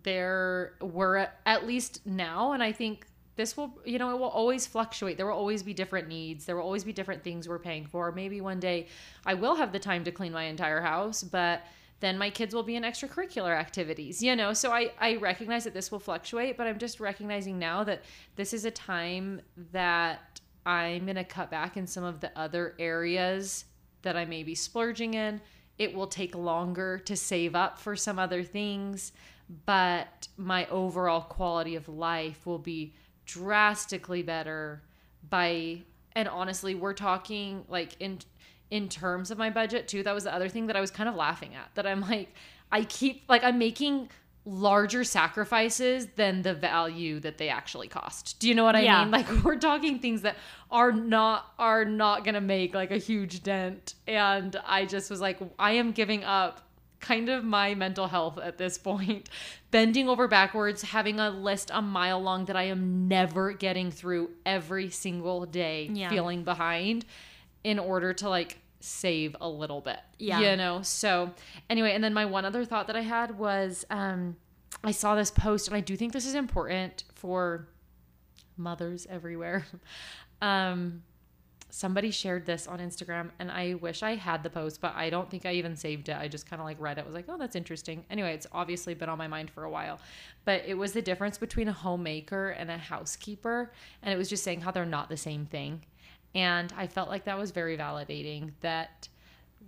there 0.03 0.73
were 0.79 1.29
at 1.45 1.65
least 1.65 2.05
now 2.05 2.53
and 2.53 2.63
i 2.63 2.71
think 2.71 3.05
this 3.35 3.57
will 3.57 3.77
you 3.85 3.99
know 3.99 4.11
it 4.11 4.19
will 4.19 4.29
always 4.29 4.65
fluctuate. 4.65 5.17
There 5.17 5.25
will 5.25 5.33
always 5.33 5.63
be 5.63 5.73
different 5.73 6.07
needs. 6.07 6.45
There 6.45 6.55
will 6.55 6.63
always 6.63 6.83
be 6.83 6.93
different 6.93 7.23
things 7.23 7.47
we're 7.47 7.59
paying 7.59 7.85
for. 7.85 8.11
Maybe 8.11 8.41
one 8.41 8.59
day 8.59 8.87
i 9.25 9.33
will 9.33 9.55
have 9.55 9.71
the 9.71 9.79
time 9.79 10.03
to 10.03 10.11
clean 10.11 10.31
my 10.31 10.43
entire 10.43 10.81
house 10.81 11.23
but 11.23 11.63
then 12.01 12.17
my 12.17 12.29
kids 12.29 12.53
will 12.53 12.63
be 12.63 12.75
in 12.75 12.83
extracurricular 12.83 13.55
activities 13.57 14.21
you 14.21 14.35
know? 14.35 14.53
So 14.53 14.71
i 14.71 14.91
i 14.99 15.15
recognize 15.15 15.63
that 15.65 15.73
this 15.73 15.91
will 15.91 15.99
fluctuate 15.99 16.57
but 16.57 16.67
i'm 16.67 16.79
just 16.79 16.99
recognizing 16.99 17.59
now 17.59 17.83
that 17.83 18.03
this 18.35 18.53
is 18.53 18.65
a 18.65 18.71
time 18.71 19.41
that 19.71 20.39
i'm 20.65 21.05
going 21.05 21.15
to 21.15 21.23
cut 21.23 21.51
back 21.51 21.77
in 21.77 21.87
some 21.87 22.03
of 22.03 22.19
the 22.19 22.31
other 22.37 22.75
areas 22.79 23.65
that 24.01 24.15
i 24.15 24.25
may 24.25 24.43
be 24.43 24.55
splurging 24.55 25.13
in. 25.13 25.41
It 25.77 25.93
will 25.93 26.07
take 26.07 26.35
longer 26.35 26.99
to 26.99 27.17
save 27.17 27.53
up 27.53 27.77
for 27.77 27.95
some 27.97 28.17
other 28.17 28.43
things 28.43 29.11
but 29.65 30.27
my 30.37 30.65
overall 30.67 31.21
quality 31.21 31.75
of 31.75 31.87
life 31.87 32.45
will 32.45 32.59
be 32.59 32.93
drastically 33.25 34.21
better 34.23 34.81
by 35.29 35.81
and 36.15 36.27
honestly 36.27 36.75
we're 36.75 36.93
talking 36.93 37.63
like 37.67 37.95
in 37.99 38.19
in 38.71 38.87
terms 38.89 39.31
of 39.31 39.37
my 39.37 39.49
budget 39.49 39.87
too 39.87 40.03
that 40.03 40.13
was 40.13 40.23
the 40.23 40.33
other 40.33 40.49
thing 40.49 40.67
that 40.67 40.75
i 40.75 40.81
was 40.81 40.91
kind 40.91 41.09
of 41.09 41.15
laughing 41.15 41.55
at 41.55 41.69
that 41.75 41.85
i'm 41.87 42.01
like 42.01 42.33
i 42.71 42.83
keep 42.83 43.23
like 43.27 43.43
i'm 43.43 43.57
making 43.57 44.07
larger 44.47 45.03
sacrifices 45.03 46.05
than 46.17 46.43
the 46.43 46.53
value 46.53 47.19
that 47.19 47.39
they 47.39 47.49
actually 47.49 47.87
cost 47.87 48.39
do 48.39 48.47
you 48.47 48.53
know 48.53 48.63
what 48.63 48.75
i 48.75 48.81
Yeah. 48.81 49.01
mean 49.03 49.11
like 49.11 49.27
we're 49.43 49.57
talking 49.57 49.97
things 49.99 50.21
that 50.21 50.35
are 50.69 50.91
not 50.91 51.51
are 51.57 51.83
not 51.85 52.23
gonna 52.23 52.41
make 52.41 52.75
like 52.75 52.91
a 52.91 52.97
huge 52.97 53.41
dent 53.41 53.95
and 54.07 54.55
i 54.67 54.85
just 54.85 55.09
was 55.09 55.19
like 55.19 55.39
i 55.57 55.71
am 55.71 55.91
giving 55.91 56.23
up 56.23 56.61
kind 56.99 57.29
of 57.29 57.43
my 57.43 57.75
mental 57.75 58.07
health 58.07 58.39
at 58.39 58.57
this 58.57 58.77
point. 58.89 59.29
Bending 59.75 60.07
over 60.07 60.29
backwards, 60.29 60.81
having 60.83 61.19
a 61.19 61.29
list 61.29 61.69
a 61.73 61.81
mile 61.81 62.21
long 62.21 62.45
that 62.45 62.55
I 62.55 62.63
am 62.63 63.09
never 63.09 63.51
getting 63.51 63.91
through 63.91 64.29
every 64.45 64.89
single 64.89 65.45
day, 65.45 65.89
Yeah. 65.91 66.07
feeling 66.09 66.45
behind 66.45 67.03
in 67.65 67.77
order 67.77 68.13
to 68.13 68.29
like 68.29 68.59
save 68.79 69.35
a 69.41 69.49
little 69.49 69.81
bit. 69.81 69.99
Yeah. 70.17 70.39
You 70.39 70.55
know? 70.55 70.81
So, 70.81 71.33
anyway, 71.69 71.91
and 71.93 72.01
then 72.01 72.13
my 72.13 72.23
one 72.23 72.45
other 72.45 72.63
thought 72.63 72.87
that 72.87 72.95
I 72.95 73.01
had 73.01 73.37
was 73.37 73.83
um, 73.89 74.37
I 74.81 74.91
saw 74.91 75.13
this 75.13 75.29
post, 75.29 75.67
and 75.67 75.75
I 75.75 75.81
do 75.81 75.97
think 75.97 76.13
this 76.13 76.25
is 76.25 76.35
important 76.35 77.03
for 77.13 77.67
mothers 78.57 79.05
everywhere. 79.09 79.65
Um, 80.41 81.01
somebody 81.75 82.09
shared 82.09 82.45
this 82.45 82.67
on 82.67 82.79
Instagram 82.79 83.31
and 83.37 83.51
I 83.51 83.73
wish 83.73 84.01
I 84.01 84.15
had 84.15 84.43
the 84.43 84.49
post, 84.49 84.79
but 84.79 84.95
I 84.95 85.09
don't 85.09 85.29
think 85.29 85.45
I 85.45 85.51
even 85.55 85.75
saved 85.75 86.07
it. 86.07 86.15
I 86.15 86.29
just 86.29 86.49
kind 86.49 86.61
of 86.61 86.65
like 86.65 86.79
read 86.79 86.97
it, 86.97 87.05
was 87.05 87.13
like, 87.13 87.25
oh, 87.27 87.37
that's 87.37 87.57
interesting. 87.57 88.05
Anyway, 88.09 88.33
it's 88.33 88.47
obviously 88.53 88.93
been 88.93 89.09
on 89.09 89.17
my 89.17 89.27
mind 89.27 89.49
for 89.49 89.65
a 89.65 89.69
while. 89.69 89.99
But 90.45 90.63
it 90.65 90.75
was 90.75 90.93
the 90.93 91.01
difference 91.01 91.37
between 91.37 91.67
a 91.67 91.73
homemaker 91.73 92.51
and 92.51 92.71
a 92.71 92.77
housekeeper. 92.77 93.73
And 94.01 94.13
it 94.13 94.15
was 94.15 94.29
just 94.29 94.41
saying 94.41 94.61
how 94.61 94.71
they're 94.71 94.85
not 94.85 95.09
the 95.09 95.17
same 95.17 95.47
thing. 95.47 95.81
And 96.33 96.73
I 96.77 96.87
felt 96.87 97.09
like 97.09 97.25
that 97.25 97.37
was 97.37 97.51
very 97.51 97.77
validating 97.77 98.51
that 98.61 99.09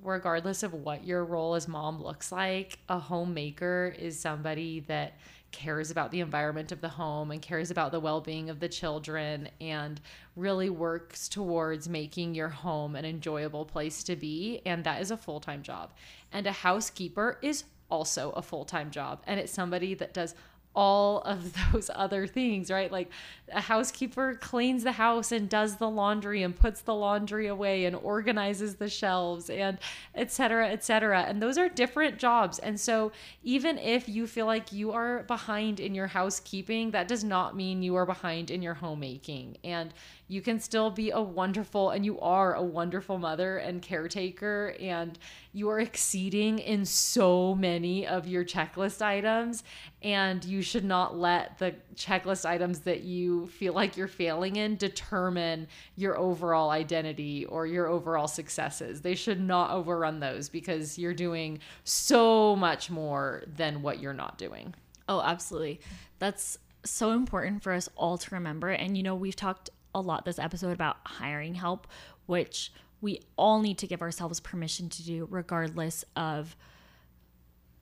regardless 0.02 0.64
of 0.64 0.74
what 0.74 1.04
your 1.04 1.26
role 1.26 1.56
as 1.56 1.68
mom 1.68 2.02
looks 2.02 2.32
like, 2.32 2.80
a 2.88 3.00
homemaker 3.00 3.94
is 4.00 4.18
somebody 4.18 4.80
that 4.88 5.18
cares 5.52 5.92
about 5.92 6.12
the 6.12 6.20
environment 6.20 6.72
of 6.72 6.82
the 6.82 6.90
home 6.90 7.32
and 7.32 7.42
cares 7.42 7.72
about 7.72 7.92
the 7.92 8.00
well-being 8.00 8.50
of 8.50 8.60
the 8.60 8.70
children 8.70 9.50
and 9.62 10.02
really 10.36 10.70
works 10.70 11.28
towards 11.28 11.88
making 11.90 12.36
your 12.36 12.50
home 12.50 12.96
an 12.96 13.06
enjoyable 13.06 13.66
place 13.66 14.04
to 14.04 14.16
be 14.16 14.62
and 14.66 14.84
that 14.84 15.02
is 15.02 15.12
a 15.12 15.18
full-time 15.18 15.64
job. 15.64 15.92
And 16.32 16.46
a 16.46 16.52
housekeeper 16.52 17.40
is 17.42 17.64
also 17.90 18.32
a 18.32 18.42
full-time 18.42 18.92
job 18.92 19.22
and 19.26 19.40
it's 19.40 19.54
somebody 19.54 19.94
that 19.96 20.14
does 20.14 20.36
all 20.78 21.22
of 21.22 21.54
those 21.74 21.90
other 21.94 22.28
things, 22.28 22.70
right? 22.70 22.92
Like 22.92 23.10
a 23.52 23.60
housekeeper 23.60 24.36
cleans 24.36 24.84
the 24.84 24.92
house 24.92 25.32
and 25.32 25.50
does 25.50 25.78
the 25.78 25.90
laundry 25.90 26.44
and 26.44 26.56
puts 26.56 26.82
the 26.82 26.94
laundry 26.94 27.48
away 27.48 27.86
and 27.86 27.96
organizes 27.96 28.76
the 28.76 28.88
shelves 28.88 29.50
and 29.50 29.80
et 30.14 30.32
cetera, 30.32 30.70
et 30.70 30.84
cetera. 30.84 31.22
And 31.22 31.42
those 31.42 31.58
are 31.58 31.68
different 31.68 32.20
jobs. 32.20 32.60
And 32.60 32.80
so 32.80 33.12
even 33.44 33.80
if 33.80 34.08
you 34.08 34.28
feel 34.28 34.46
like 34.46 34.72
you 34.72 34.92
are 34.92 35.24
behind 35.24 35.80
in 35.80 35.96
your 35.96 36.08
housekeeping, 36.08 36.92
that 36.92 37.08
does 37.08 37.24
not 37.24 37.56
mean 37.56 37.82
you 37.82 37.96
are 37.96 38.06
behind 38.06 38.52
in 38.52 38.62
your 38.62 38.76
homemaking. 38.76 39.58
And 39.64 39.94
you 40.28 40.42
can 40.42 40.60
still 40.60 40.92
be 40.92 41.12
a 41.12 41.22
wonderful 41.22 41.92
and 41.92 42.06
you 42.06 42.20
are 42.20 42.54
a 42.54 42.64
wonderful 42.64 43.18
mother 43.18 43.58
and 43.58 43.82
caretaker 43.82 44.76
and 44.80 45.18
you 45.54 45.70
are 45.70 45.80
exceeding 45.80 46.60
in 46.60 46.86
so 46.86 47.56
many 47.56 48.06
of 48.06 48.28
your 48.28 48.44
checklist 48.44 49.02
items 49.02 49.64
and 50.08 50.46
you 50.46 50.62
should 50.62 50.86
not 50.86 51.18
let 51.18 51.58
the 51.58 51.76
checklist 51.94 52.46
items 52.46 52.80
that 52.80 53.02
you 53.02 53.48
feel 53.48 53.74
like 53.74 53.98
you're 53.98 54.08
failing 54.08 54.56
in 54.56 54.78
determine 54.78 55.68
your 55.98 56.18
overall 56.18 56.70
identity 56.70 57.44
or 57.44 57.68
your 57.68 57.88
overall 57.88 58.30
successes. 58.30 59.02
They 59.02 59.16
should 59.16 59.42
not 59.42 59.72
overrun 59.72 60.22
those 60.22 60.48
because 60.48 60.98
you're 60.98 61.14
doing 61.14 61.60
so 61.84 62.56
much 62.56 62.90
more 62.90 63.44
than 63.58 63.82
what 63.82 64.00
you're 64.00 64.14
not 64.14 64.38
doing. 64.38 64.74
Oh, 65.10 65.20
absolutely. 65.20 65.82
That's 66.20 66.58
so 66.86 67.12
important 67.12 67.62
for 67.62 67.74
us 67.74 67.90
all 67.98 68.18
to 68.18 68.36
remember. 68.36 68.70
And, 68.70 68.96
you 68.96 69.04
know, 69.04 69.14
we've 69.14 69.36
talked 69.36 69.70
a 69.94 70.00
lot 70.00 70.24
this 70.24 70.40
episode 70.40 70.72
about 70.72 71.00
hiring 71.04 71.56
help, 71.56 71.86
which 72.28 72.72
we 73.02 73.20
all 73.36 73.60
need 73.60 73.78
to 73.80 73.88
give 73.88 74.02
ourselves 74.02 74.40
permission 74.40 74.88
to 74.88 75.04
do, 75.04 75.28
regardless 75.30 76.06
of, 76.16 76.56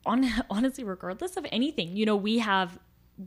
on, 0.06 0.26
honestly, 0.50 0.84
regardless 0.84 1.38
of 1.38 1.46
anything. 1.52 1.96
You 1.96 2.06
know, 2.06 2.15
we 2.15 2.39
have 2.39 2.80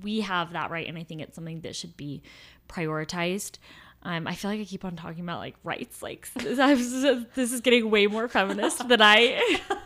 we 0.02 0.20
have 0.20 0.52
that 0.52 0.70
right, 0.70 0.86
and 0.86 0.98
I 0.98 1.04
think 1.04 1.22
it's 1.22 1.34
something 1.34 1.60
that 1.62 1.74
should 1.74 1.96
be 1.96 2.22
prioritized. 2.68 3.58
Um, 4.02 4.26
I 4.26 4.34
feel 4.34 4.50
like 4.50 4.60
I 4.60 4.64
keep 4.64 4.84
on 4.84 4.96
talking 4.96 5.24
about 5.24 5.38
like 5.38 5.56
rights, 5.64 6.02
like 6.02 6.32
this, 6.34 7.26
this 7.34 7.52
is 7.52 7.60
getting 7.60 7.90
way 7.90 8.06
more 8.06 8.28
feminist 8.28 8.86
than 8.88 9.02
I 9.02 9.58
than 9.68 9.78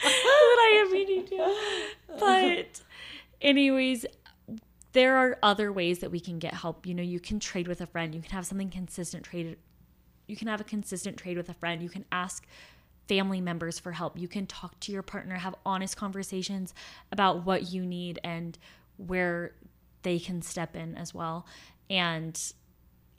I 0.00 0.84
am 0.84 0.92
meaning 0.92 1.26
to. 1.26 1.54
But, 2.18 2.80
anyways, 3.40 4.06
there 4.92 5.16
are 5.16 5.38
other 5.42 5.72
ways 5.72 6.00
that 6.00 6.10
we 6.10 6.20
can 6.20 6.38
get 6.38 6.54
help. 6.54 6.86
You 6.86 6.94
know, 6.94 7.02
you 7.02 7.20
can 7.20 7.38
trade 7.38 7.68
with 7.68 7.80
a 7.80 7.86
friend. 7.86 8.14
You 8.14 8.20
can 8.20 8.32
have 8.32 8.46
something 8.46 8.70
consistent 8.70 9.24
traded. 9.24 9.58
You 10.26 10.36
can 10.36 10.48
have 10.48 10.60
a 10.60 10.64
consistent 10.64 11.16
trade 11.16 11.36
with 11.36 11.48
a 11.48 11.54
friend. 11.54 11.82
You 11.82 11.88
can 11.88 12.04
ask 12.10 12.46
family 13.10 13.40
members 13.40 13.76
for 13.80 13.90
help. 13.90 14.16
You 14.16 14.28
can 14.28 14.46
talk 14.46 14.78
to 14.78 14.92
your 14.92 15.02
partner, 15.02 15.34
have 15.34 15.56
honest 15.66 15.96
conversations 15.96 16.72
about 17.10 17.44
what 17.44 17.72
you 17.72 17.84
need 17.84 18.20
and 18.22 18.56
where 18.98 19.50
they 20.02 20.20
can 20.20 20.42
step 20.42 20.76
in 20.76 20.94
as 20.96 21.12
well. 21.12 21.44
And 21.90 22.40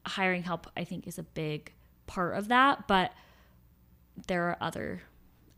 hiring 0.05 0.43
help, 0.43 0.67
I 0.77 0.85
think, 0.85 1.07
is 1.07 1.19
a 1.19 1.23
big 1.23 1.73
part 2.07 2.37
of 2.37 2.47
that. 2.47 2.87
But 2.87 3.11
there 4.27 4.43
are 4.45 4.57
other 4.61 5.01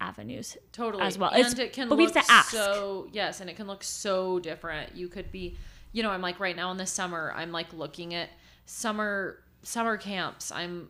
avenues 0.02 0.58
totally 0.72 1.04
as 1.04 1.16
well. 1.20 1.30
And 1.30 1.42
It's- 1.42 1.60
it 1.60 1.72
can 1.72 1.88
but 1.88 2.00
we 2.00 2.08
look 2.08 2.16
have 2.16 2.26
to 2.26 2.32
ask. 2.32 2.50
so 2.50 3.08
yes, 3.12 3.40
and 3.40 3.52
it 3.52 3.56
can 3.56 3.68
look 3.68 3.84
so 3.84 4.40
different. 4.40 4.96
You 4.96 5.10
could 5.10 5.32
be, 5.32 5.58
you 5.92 6.02
know, 6.02 6.10
I'm 6.10 6.24
like 6.24 6.40
right 6.40 6.56
now 6.56 6.72
in 6.72 6.78
the 6.78 6.88
summer, 6.88 7.32
I'm 7.36 7.52
like 7.52 7.72
looking 7.72 8.16
at 8.16 8.32
summer 8.66 9.44
summer 9.62 9.96
camps. 9.96 10.52
I'm 10.52 10.90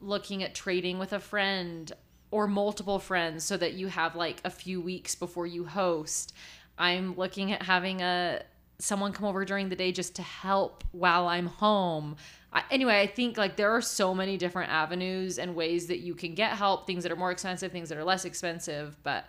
looking 0.00 0.42
at 0.42 0.56
trading 0.56 0.98
with 0.98 1.12
a 1.12 1.20
friend 1.20 1.92
or 2.30 2.46
multiple 2.46 2.98
friends 2.98 3.44
so 3.44 3.56
that 3.56 3.74
you 3.74 3.88
have 3.88 4.14
like 4.14 4.40
a 4.44 4.50
few 4.50 4.80
weeks 4.80 5.14
before 5.14 5.46
you 5.46 5.64
host. 5.64 6.32
I'm 6.78 7.16
looking 7.16 7.52
at 7.52 7.62
having 7.62 8.00
a 8.00 8.42
someone 8.78 9.12
come 9.12 9.26
over 9.26 9.44
during 9.44 9.68
the 9.68 9.76
day 9.76 9.92
just 9.92 10.16
to 10.16 10.22
help 10.22 10.84
while 10.92 11.28
I'm 11.28 11.46
home. 11.46 12.16
I, 12.52 12.62
anyway, 12.70 13.00
I 13.00 13.06
think 13.06 13.36
like 13.36 13.56
there 13.56 13.70
are 13.70 13.82
so 13.82 14.14
many 14.14 14.36
different 14.36 14.70
avenues 14.70 15.38
and 15.38 15.54
ways 15.54 15.86
that 15.88 15.98
you 15.98 16.14
can 16.14 16.34
get 16.34 16.52
help, 16.52 16.86
things 16.86 17.02
that 17.02 17.12
are 17.12 17.16
more 17.16 17.30
expensive, 17.30 17.70
things 17.72 17.88
that 17.90 17.98
are 17.98 18.04
less 18.04 18.24
expensive, 18.24 18.96
but 19.02 19.26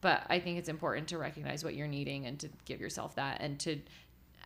but 0.00 0.24
I 0.28 0.38
think 0.38 0.58
it's 0.58 0.68
important 0.68 1.08
to 1.08 1.18
recognize 1.18 1.64
what 1.64 1.74
you're 1.74 1.88
needing 1.88 2.26
and 2.26 2.38
to 2.40 2.48
give 2.64 2.80
yourself 2.80 3.16
that 3.16 3.40
and 3.40 3.58
to 3.60 3.80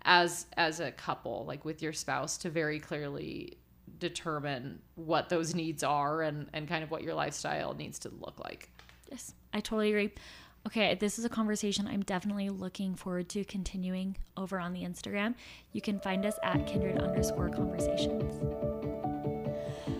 as 0.02 0.46
as 0.56 0.80
a 0.80 0.92
couple, 0.92 1.44
like 1.46 1.64
with 1.64 1.82
your 1.82 1.92
spouse 1.92 2.36
to 2.38 2.50
very 2.50 2.78
clearly 2.78 3.58
determine 3.98 4.80
what 4.94 5.28
those 5.28 5.54
needs 5.54 5.82
are 5.82 6.22
and 6.22 6.48
and 6.52 6.68
kind 6.68 6.82
of 6.84 6.90
what 6.90 7.02
your 7.02 7.14
lifestyle 7.14 7.74
needs 7.74 7.98
to 8.00 8.10
look 8.20 8.38
like. 8.40 8.70
Yes, 9.10 9.34
I 9.52 9.60
totally 9.60 9.90
agree. 9.90 10.12
Okay, 10.66 10.94
this 10.94 11.18
is 11.18 11.26
a 11.26 11.28
conversation 11.28 11.86
I'm 11.86 12.02
definitely 12.02 12.48
looking 12.48 12.94
forward 12.94 13.28
to 13.30 13.44
continuing 13.44 14.16
over 14.36 14.58
on 14.58 14.72
the 14.72 14.82
Instagram. 14.82 15.34
You 15.72 15.82
can 15.82 16.00
find 16.00 16.24
us 16.24 16.38
at 16.42 16.66
kindred 16.66 16.98
underscore 17.02 17.50
conversations. 17.50 18.73